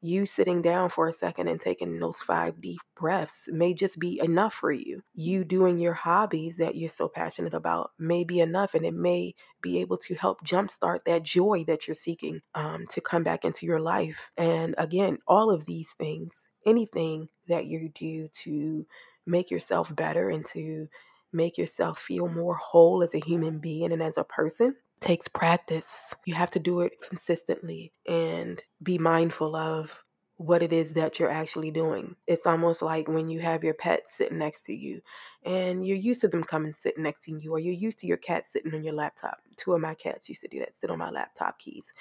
you 0.00 0.26
sitting 0.26 0.62
down 0.62 0.88
for 0.88 1.08
a 1.08 1.14
second 1.14 1.48
and 1.48 1.60
taking 1.60 1.98
those 1.98 2.16
five 2.18 2.60
deep 2.60 2.80
breaths 2.96 3.48
may 3.48 3.74
just 3.74 3.98
be 3.98 4.20
enough 4.22 4.54
for 4.54 4.72
you. 4.72 5.02
You 5.14 5.44
doing 5.44 5.78
your 5.78 5.92
hobbies 5.92 6.56
that 6.56 6.76
you're 6.76 6.88
so 6.88 7.08
passionate 7.08 7.54
about 7.54 7.92
may 7.98 8.24
be 8.24 8.40
enough, 8.40 8.74
and 8.74 8.86
it 8.86 8.94
may 8.94 9.34
be 9.62 9.80
able 9.80 9.98
to 9.98 10.14
help 10.14 10.44
jumpstart 10.44 11.00
that 11.06 11.22
joy 11.22 11.64
that 11.66 11.86
you're 11.86 11.94
seeking 11.94 12.40
um, 12.54 12.86
to 12.90 13.00
come 13.00 13.22
back 13.22 13.44
into 13.44 13.66
your 13.66 13.80
life. 13.80 14.18
And 14.36 14.74
again, 14.78 15.18
all 15.26 15.50
of 15.50 15.66
these 15.66 15.90
things, 15.98 16.44
anything 16.66 17.28
that 17.48 17.66
you 17.66 17.90
do 17.94 18.28
to 18.44 18.86
make 19.26 19.50
yourself 19.50 19.94
better 19.94 20.30
and 20.30 20.44
to 20.46 20.88
make 21.32 21.58
yourself 21.58 21.98
feel 21.98 22.28
more 22.28 22.54
whole 22.54 23.02
as 23.02 23.14
a 23.14 23.20
human 23.20 23.58
being 23.58 23.92
and 23.92 24.02
as 24.02 24.16
a 24.16 24.24
person 24.24 24.74
takes 25.00 25.28
practice. 25.28 25.86
You 26.26 26.34
have 26.34 26.50
to 26.50 26.58
do 26.58 26.80
it 26.82 26.92
consistently 27.06 27.92
and 28.06 28.62
be 28.82 28.98
mindful 28.98 29.56
of 29.56 29.92
what 30.40 30.62
it 30.62 30.72
is 30.72 30.94
that 30.94 31.18
you're 31.18 31.30
actually 31.30 31.70
doing. 31.70 32.16
It's 32.26 32.46
almost 32.46 32.80
like 32.80 33.08
when 33.08 33.28
you 33.28 33.40
have 33.40 33.62
your 33.62 33.74
pet 33.74 34.08
sitting 34.08 34.38
next 34.38 34.64
to 34.64 34.74
you 34.74 35.02
and 35.44 35.86
you're 35.86 35.98
used 35.98 36.22
to 36.22 36.28
them 36.28 36.42
coming 36.42 36.72
sitting 36.72 37.02
next 37.02 37.24
to 37.24 37.32
you, 37.38 37.52
or 37.52 37.58
you're 37.58 37.74
used 37.74 37.98
to 37.98 38.06
your 38.06 38.16
cat 38.16 38.46
sitting 38.46 38.74
on 38.74 38.82
your 38.82 38.94
laptop. 38.94 39.38
Two 39.56 39.74
of 39.74 39.82
my 39.82 39.92
cats 39.92 40.30
used 40.30 40.40
to 40.40 40.48
do 40.48 40.58
that, 40.60 40.74
sit 40.74 40.88
on 40.88 40.98
my 40.98 41.10
laptop 41.10 41.58
keys 41.58 41.92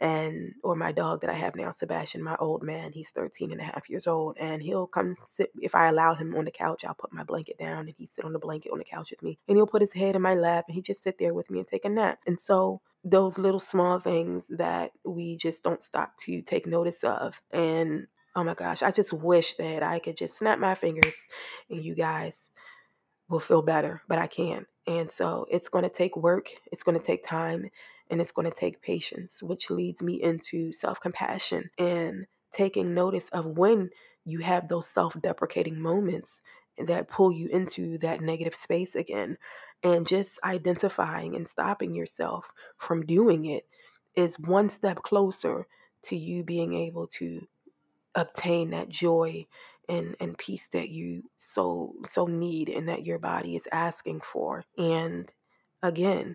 and 0.00 0.52
or 0.64 0.74
my 0.74 0.90
dog 0.90 1.20
that 1.20 1.30
I 1.30 1.34
have 1.34 1.54
now, 1.54 1.70
Sebastian, 1.70 2.24
my 2.24 2.34
old 2.40 2.64
man, 2.64 2.90
he's 2.92 3.10
13 3.10 3.52
and 3.52 3.60
a 3.60 3.64
half 3.64 3.88
years 3.88 4.08
old, 4.08 4.36
and 4.38 4.60
he'll 4.60 4.88
come 4.88 5.14
sit 5.24 5.52
if 5.62 5.76
I 5.76 5.86
allow 5.86 6.14
him 6.14 6.34
on 6.34 6.44
the 6.44 6.50
couch, 6.50 6.84
I'll 6.84 6.94
put 6.94 7.12
my 7.12 7.22
blanket 7.22 7.56
down 7.56 7.86
and 7.86 7.94
he 7.96 8.06
sit 8.06 8.24
on 8.24 8.32
the 8.32 8.40
blanket 8.40 8.72
on 8.72 8.78
the 8.78 8.84
couch 8.84 9.12
with 9.12 9.22
me. 9.22 9.38
And 9.46 9.56
he'll 9.56 9.66
put 9.66 9.80
his 9.82 9.92
head 9.92 10.16
in 10.16 10.22
my 10.22 10.34
lap 10.34 10.64
and 10.66 10.74
he 10.74 10.82
just 10.82 11.04
sit 11.04 11.18
there 11.18 11.34
with 11.34 11.50
me 11.50 11.60
and 11.60 11.68
take 11.68 11.84
a 11.84 11.88
nap. 11.88 12.18
And 12.26 12.38
so 12.38 12.80
those 13.06 13.38
little 13.38 13.60
small 13.60 14.00
things 14.00 14.48
that 14.48 14.90
we 15.04 15.36
just 15.36 15.62
don't 15.62 15.82
stop 15.82 16.16
to 16.16 16.42
take 16.42 16.66
notice 16.66 17.04
of. 17.04 17.40
And 17.52 18.08
oh 18.34 18.42
my 18.42 18.54
gosh, 18.54 18.82
I 18.82 18.90
just 18.90 19.12
wish 19.12 19.54
that 19.54 19.84
I 19.84 20.00
could 20.00 20.16
just 20.16 20.36
snap 20.36 20.58
my 20.58 20.74
fingers 20.74 21.14
and 21.70 21.84
you 21.84 21.94
guys 21.94 22.50
will 23.28 23.38
feel 23.40 23.62
better, 23.62 24.02
but 24.08 24.18
I 24.18 24.26
can't. 24.26 24.66
And 24.88 25.08
so 25.08 25.46
it's 25.50 25.68
going 25.68 25.84
to 25.84 25.90
take 25.90 26.16
work, 26.16 26.48
it's 26.72 26.82
going 26.82 26.98
to 26.98 27.04
take 27.04 27.24
time, 27.24 27.70
and 28.10 28.20
it's 28.20 28.32
going 28.32 28.50
to 28.50 28.56
take 28.56 28.82
patience, 28.82 29.40
which 29.40 29.70
leads 29.70 30.02
me 30.02 30.20
into 30.20 30.72
self 30.72 31.00
compassion 31.00 31.70
and 31.78 32.26
taking 32.52 32.92
notice 32.92 33.28
of 33.32 33.46
when 33.46 33.90
you 34.24 34.40
have 34.40 34.68
those 34.68 34.88
self 34.88 35.16
deprecating 35.22 35.80
moments 35.80 36.42
that 36.86 37.08
pull 37.08 37.32
you 37.32 37.48
into 37.48 37.98
that 37.98 38.20
negative 38.20 38.54
space 38.54 38.96
again. 38.96 39.38
And 39.86 40.04
just 40.04 40.40
identifying 40.42 41.36
and 41.36 41.46
stopping 41.46 41.94
yourself 41.94 42.46
from 42.76 43.06
doing 43.06 43.44
it 43.44 43.68
is 44.16 44.36
one 44.36 44.68
step 44.68 45.00
closer 45.04 45.68
to 46.02 46.16
you 46.16 46.42
being 46.42 46.74
able 46.74 47.06
to 47.06 47.46
obtain 48.16 48.70
that 48.70 48.88
joy 48.88 49.46
and, 49.88 50.16
and 50.18 50.36
peace 50.36 50.66
that 50.72 50.88
you 50.88 51.22
so 51.36 51.94
so 52.04 52.26
need 52.26 52.68
and 52.68 52.88
that 52.88 53.06
your 53.06 53.20
body 53.20 53.54
is 53.54 53.68
asking 53.70 54.22
for. 54.22 54.64
And 54.76 55.30
again, 55.84 56.34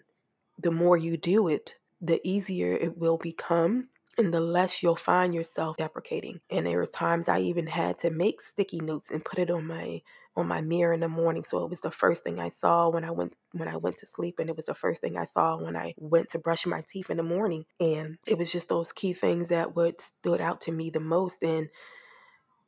the 0.58 0.72
more 0.72 0.96
you 0.96 1.18
do 1.18 1.50
it, 1.50 1.74
the 2.00 2.26
easier 2.26 2.72
it 2.72 2.98
will 2.98 3.18
become 3.18 3.90
and 4.22 4.34
the 4.34 4.40
less 4.40 4.82
you'll 4.82 4.96
find 4.96 5.34
yourself 5.34 5.78
deprecating. 5.78 6.40
And 6.50 6.66
there 6.66 6.78
were 6.78 6.86
times 6.86 7.28
I 7.28 7.40
even 7.40 7.68
had 7.68 7.98
to 8.00 8.12
make 8.12 8.40
sticky 8.42 8.80
notes 8.80 9.10
and 9.12 9.26
put 9.26 9.40
it 9.40 9.50
on 9.52 9.68
my 9.68 10.02
on 10.38 10.48
my 10.48 10.62
mirror 10.62 10.94
in 10.94 11.02
the 11.02 11.10
morning 11.10 11.44
so 11.44 11.62
it 11.66 11.70
was 11.70 11.82
the 11.82 11.92
first 11.92 12.24
thing 12.24 12.40
I 12.40 12.48
saw 12.48 12.88
when 12.88 13.04
I 13.04 13.12
went 13.12 13.34
when 13.52 13.68
I 13.68 13.76
went 13.76 13.98
to 13.98 14.08
sleep 14.08 14.40
and 14.40 14.50
it 14.50 14.56
was 14.56 14.68
the 14.68 14.74
first 14.74 15.02
thing 15.02 15.18
I 15.18 15.26
saw 15.26 15.58
when 15.58 15.76
I 15.76 15.94
went 15.98 16.30
to 16.30 16.40
brush 16.40 16.66
my 16.66 16.86
teeth 16.90 17.10
in 17.10 17.18
the 17.18 17.24
morning 17.24 17.66
and 17.82 18.18
it 18.26 18.38
was 18.38 18.50
just 18.50 18.70
those 18.70 18.94
key 18.94 19.12
things 19.12 19.50
that 19.50 19.76
would 19.76 20.00
stood 20.00 20.40
out 20.40 20.62
to 20.62 20.72
me 20.72 20.90
the 20.90 21.02
most 21.02 21.44
and 21.44 21.68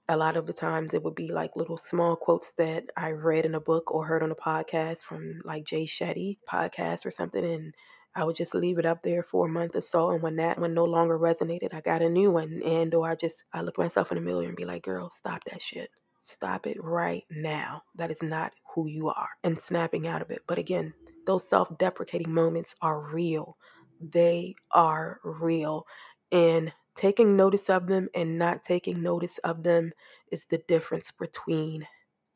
a 0.09 0.17
lot 0.17 0.35
of 0.35 0.45
the 0.45 0.51
times 0.51 0.93
it 0.93 1.03
would 1.03 1.15
be 1.15 1.29
like 1.29 1.55
little 1.55 1.77
small 1.77 2.17
quotes 2.17 2.51
that 2.57 2.83
I 2.97 3.11
read 3.11 3.45
in 3.45 3.55
a 3.55 3.61
book 3.61 3.93
or 3.93 4.05
heard 4.05 4.23
on 4.23 4.31
a 4.31 4.35
podcast 4.35 4.99
from 4.99 5.41
like 5.45 5.63
Jay 5.63 5.85
Shetty 5.85 6.39
podcast 6.51 7.05
or 7.05 7.11
something 7.11 7.45
and 7.45 7.73
I 8.15 8.23
would 8.23 8.35
just 8.35 8.55
leave 8.55 8.79
it 8.79 8.85
up 8.85 9.01
there 9.03 9.23
for 9.23 9.45
a 9.45 9.49
month 9.49 9.75
or 9.75 9.81
so 9.81 10.11
and 10.11 10.21
when 10.21 10.35
that 10.37 10.59
one 10.59 10.73
no 10.73 10.85
longer 10.85 11.17
resonated 11.17 11.73
I 11.73 11.81
got 11.81 12.01
a 12.01 12.09
new 12.09 12.31
one 12.31 12.61
and 12.63 12.93
or 12.93 13.09
I 13.09 13.15
just 13.15 13.43
I 13.53 13.61
look 13.61 13.77
myself 13.77 14.11
in 14.11 14.17
the 14.17 14.21
mirror 14.21 14.43
and 14.43 14.55
be 14.55 14.65
like 14.65 14.83
girl 14.83 15.11
stop 15.15 15.43
that 15.49 15.61
shit. 15.61 15.89
Stop 16.21 16.67
it 16.67 16.77
right 16.81 17.23
now. 17.29 17.83
That 17.95 18.11
is 18.11 18.21
not 18.21 18.53
who 18.73 18.87
you 18.87 19.09
are. 19.09 19.27
And 19.43 19.59
snapping 19.59 20.07
out 20.07 20.21
of 20.21 20.31
it. 20.31 20.41
But 20.47 20.57
again 20.57 20.93
those 21.25 21.47
self-deprecating 21.47 22.31
moments 22.33 22.75
are 22.81 22.99
real. 22.99 23.57
They 24.01 24.55
are 24.71 25.19
real. 25.23 25.85
And 26.31 26.71
taking 26.95 27.35
notice 27.35 27.69
of 27.69 27.87
them 27.87 28.09
and 28.13 28.37
not 28.37 28.63
taking 28.63 29.01
notice 29.01 29.37
of 29.43 29.63
them 29.63 29.91
is 30.31 30.45
the 30.49 30.59
difference 30.67 31.11
between 31.17 31.87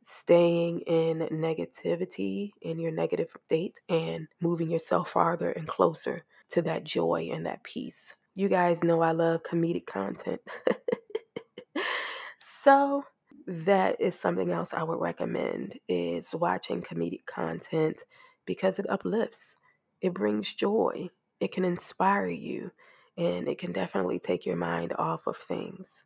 staying 0.08 0.80
in 0.82 1.20
negativity 1.34 2.52
in 2.62 2.80
your 2.80 2.91
negative 2.91 3.28
state 3.46 3.78
and 3.89 4.28
moving 4.39 4.72
yourself 4.72 5.12
farther 5.12 5.52
and 5.52 5.67
closer 5.67 6.24
to 6.50 6.62
that 6.62 6.86
joy 6.86 7.30
and 7.34 7.46
that 7.46 7.62
peace. 7.63 8.13
You 8.34 8.48
guys 8.48 8.84
know 8.86 9.02
I 9.02 9.12
love 9.12 9.43
comedic 9.43 9.86
content. 9.86 10.39
so 12.63 13.04
that 13.48 14.00
is 14.00 14.17
something 14.17 14.52
else 14.52 14.70
I 14.74 14.84
would 14.84 15.02
recommend 15.02 15.78
is 15.89 16.28
watching 16.34 16.82
comedic 16.82 17.26
content 17.26 18.02
because 18.46 18.80
it 18.80 18.89
uplifts. 18.89 19.58
It 20.00 20.13
brings 20.13 20.54
joy. 20.54 21.10
It 21.41 21.52
can 21.52 21.65
inspire 21.65 22.30
you 22.30 22.72
and 23.17 23.50
it 23.50 23.58
can 23.58 23.74
definitely 23.74 24.20
take 24.20 24.46
your 24.46 24.56
mind 24.56 24.93
off 24.98 25.28
of 25.28 25.36
things. 25.36 26.04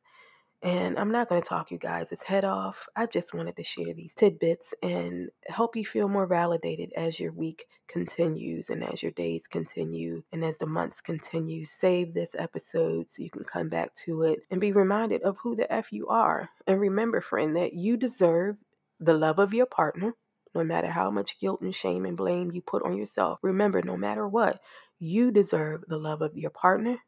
And 0.64 1.00
I'm 1.00 1.12
not 1.12 1.28
going 1.28 1.42
to 1.42 1.48
talk 1.48 1.72
you 1.72 1.80
guys' 1.80 2.22
head 2.24 2.46
off. 2.46 2.88
I 2.96 3.08
just 3.08 3.34
wanted 3.34 3.56
to 3.56 3.64
share 3.64 3.94
these 3.96 4.14
tidbits 4.14 4.76
and 4.84 5.30
help 5.48 5.76
you 5.76 5.84
feel 5.84 6.08
more 6.08 6.28
validated 6.28 6.94
as 6.96 7.20
your 7.20 7.32
week 7.32 7.66
continues 7.88 8.70
and 8.70 8.84
as 8.84 9.02
your 9.02 9.12
days 9.14 9.48
continue 9.48 10.22
and 10.32 10.46
as 10.46 10.60
the 10.60 10.68
months 10.68 11.02
continue. 11.02 11.66
Save 11.66 12.14
this 12.14 12.36
episode 12.38 13.10
so 13.10 13.24
you 13.24 13.32
can 13.32 13.44
come 13.44 13.70
back 13.70 13.96
to 14.06 14.22
it 14.22 14.40
and 14.52 14.62
be 14.62 14.72
reminded 14.72 15.24
of 15.24 15.38
who 15.42 15.56
the 15.56 15.72
F 15.74 15.92
you 15.92 16.08
are. 16.10 16.48
And 16.68 16.80
remember, 16.80 17.22
friend, 17.22 17.56
that 17.56 17.74
you 17.74 17.98
deserve 17.98 18.58
the 19.00 19.16
love 19.16 19.40
of 19.40 19.56
your 19.56 19.66
partner, 19.66 20.14
no 20.54 20.64
matter 20.64 20.92
how 20.92 21.10
much 21.10 21.40
guilt 21.40 21.62
and 21.62 21.74
shame 21.74 22.06
and 22.06 22.16
blame 22.16 22.52
you 22.52 22.62
put 22.62 22.84
on 22.84 22.96
yourself. 22.96 23.40
Remember, 23.42 23.82
no 23.82 23.98
matter 23.98 24.28
what, 24.28 24.60
you 25.00 25.32
deserve 25.32 25.86
the 25.88 25.98
love 25.98 26.22
of 26.22 26.38
your 26.38 26.52
partner. 26.52 27.00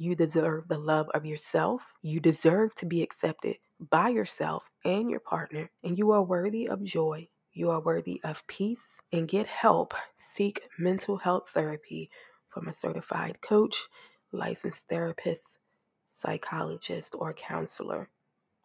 You 0.00 0.14
deserve 0.14 0.68
the 0.68 0.78
love 0.78 1.08
of 1.12 1.26
yourself. 1.26 1.82
You 2.02 2.20
deserve 2.20 2.72
to 2.76 2.86
be 2.86 3.02
accepted 3.02 3.56
by 3.90 4.10
yourself 4.10 4.62
and 4.84 5.10
your 5.10 5.18
partner. 5.18 5.72
And 5.82 5.98
you 5.98 6.12
are 6.12 6.22
worthy 6.22 6.68
of 6.68 6.84
joy. 6.84 7.26
You 7.52 7.70
are 7.70 7.80
worthy 7.80 8.20
of 8.22 8.46
peace. 8.46 8.98
And 9.10 9.26
get 9.26 9.48
help. 9.48 9.94
Seek 10.16 10.62
mental 10.78 11.16
health 11.16 11.50
therapy 11.52 12.10
from 12.48 12.68
a 12.68 12.72
certified 12.72 13.40
coach, 13.42 13.88
licensed 14.30 14.82
therapist, 14.88 15.58
psychologist, 16.22 17.16
or 17.18 17.32
counselor. 17.32 18.08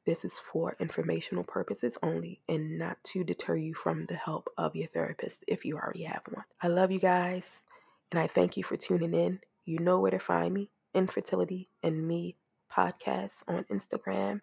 This 0.06 0.24
is 0.24 0.34
for 0.34 0.76
informational 0.80 1.44
purposes 1.44 1.98
only 2.04 2.42
and 2.48 2.78
not 2.78 3.04
to 3.06 3.24
deter 3.24 3.56
you 3.56 3.74
from 3.74 4.06
the 4.06 4.16
help 4.16 4.50
of 4.56 4.76
your 4.76 4.88
therapist 4.88 5.44
if 5.48 5.66
you 5.66 5.78
already 5.78 6.04
have 6.04 6.22
one. 6.30 6.46
I 6.62 6.68
love 6.68 6.92
you 6.92 7.00
guys. 7.00 7.64
And 8.12 8.20
I 8.20 8.28
thank 8.28 8.56
you 8.56 8.64
for 8.64 8.78
tuning 8.78 9.16
in. 9.16 9.40
You 9.66 9.80
know 9.80 10.00
where 10.00 10.12
to 10.12 10.20
find 10.20 10.54
me 10.54 10.70
Infertility 10.94 11.70
and 11.82 12.08
Me 12.08 12.36
podcast 12.72 13.32
on 13.48 13.66
Instagram. 13.72 14.42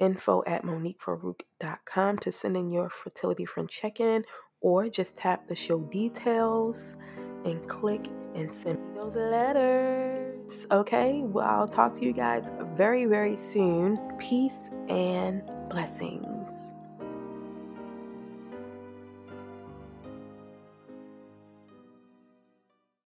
Info 0.00 0.44
at 0.46 0.62
MoniqueFarouk.com 0.62 2.18
to 2.18 2.30
send 2.30 2.56
in 2.56 2.70
your 2.70 2.88
fertility 2.88 3.44
friend 3.44 3.68
check 3.68 4.00
in 4.00 4.24
or 4.60 4.88
just 4.88 5.16
tap 5.16 5.48
the 5.48 5.54
show 5.54 5.80
details 5.80 6.94
and 7.44 7.68
click 7.68 8.06
and 8.34 8.52
send 8.52 8.78
me 8.78 9.00
those 9.00 9.14
letters. 9.14 10.66
Okay, 10.70 11.22
well, 11.24 11.46
I'll 11.46 11.68
talk 11.68 11.92
to 11.94 12.04
you 12.04 12.12
guys 12.12 12.50
very, 12.76 13.06
very 13.06 13.36
soon. 13.36 13.98
Peace 14.18 14.70
and 14.88 15.42
blessings. 15.68 16.52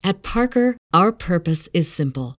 At 0.02 0.22
Parker, 0.22 0.76
our 0.94 1.12
purpose 1.12 1.68
is 1.74 1.92
simple. 1.92 2.39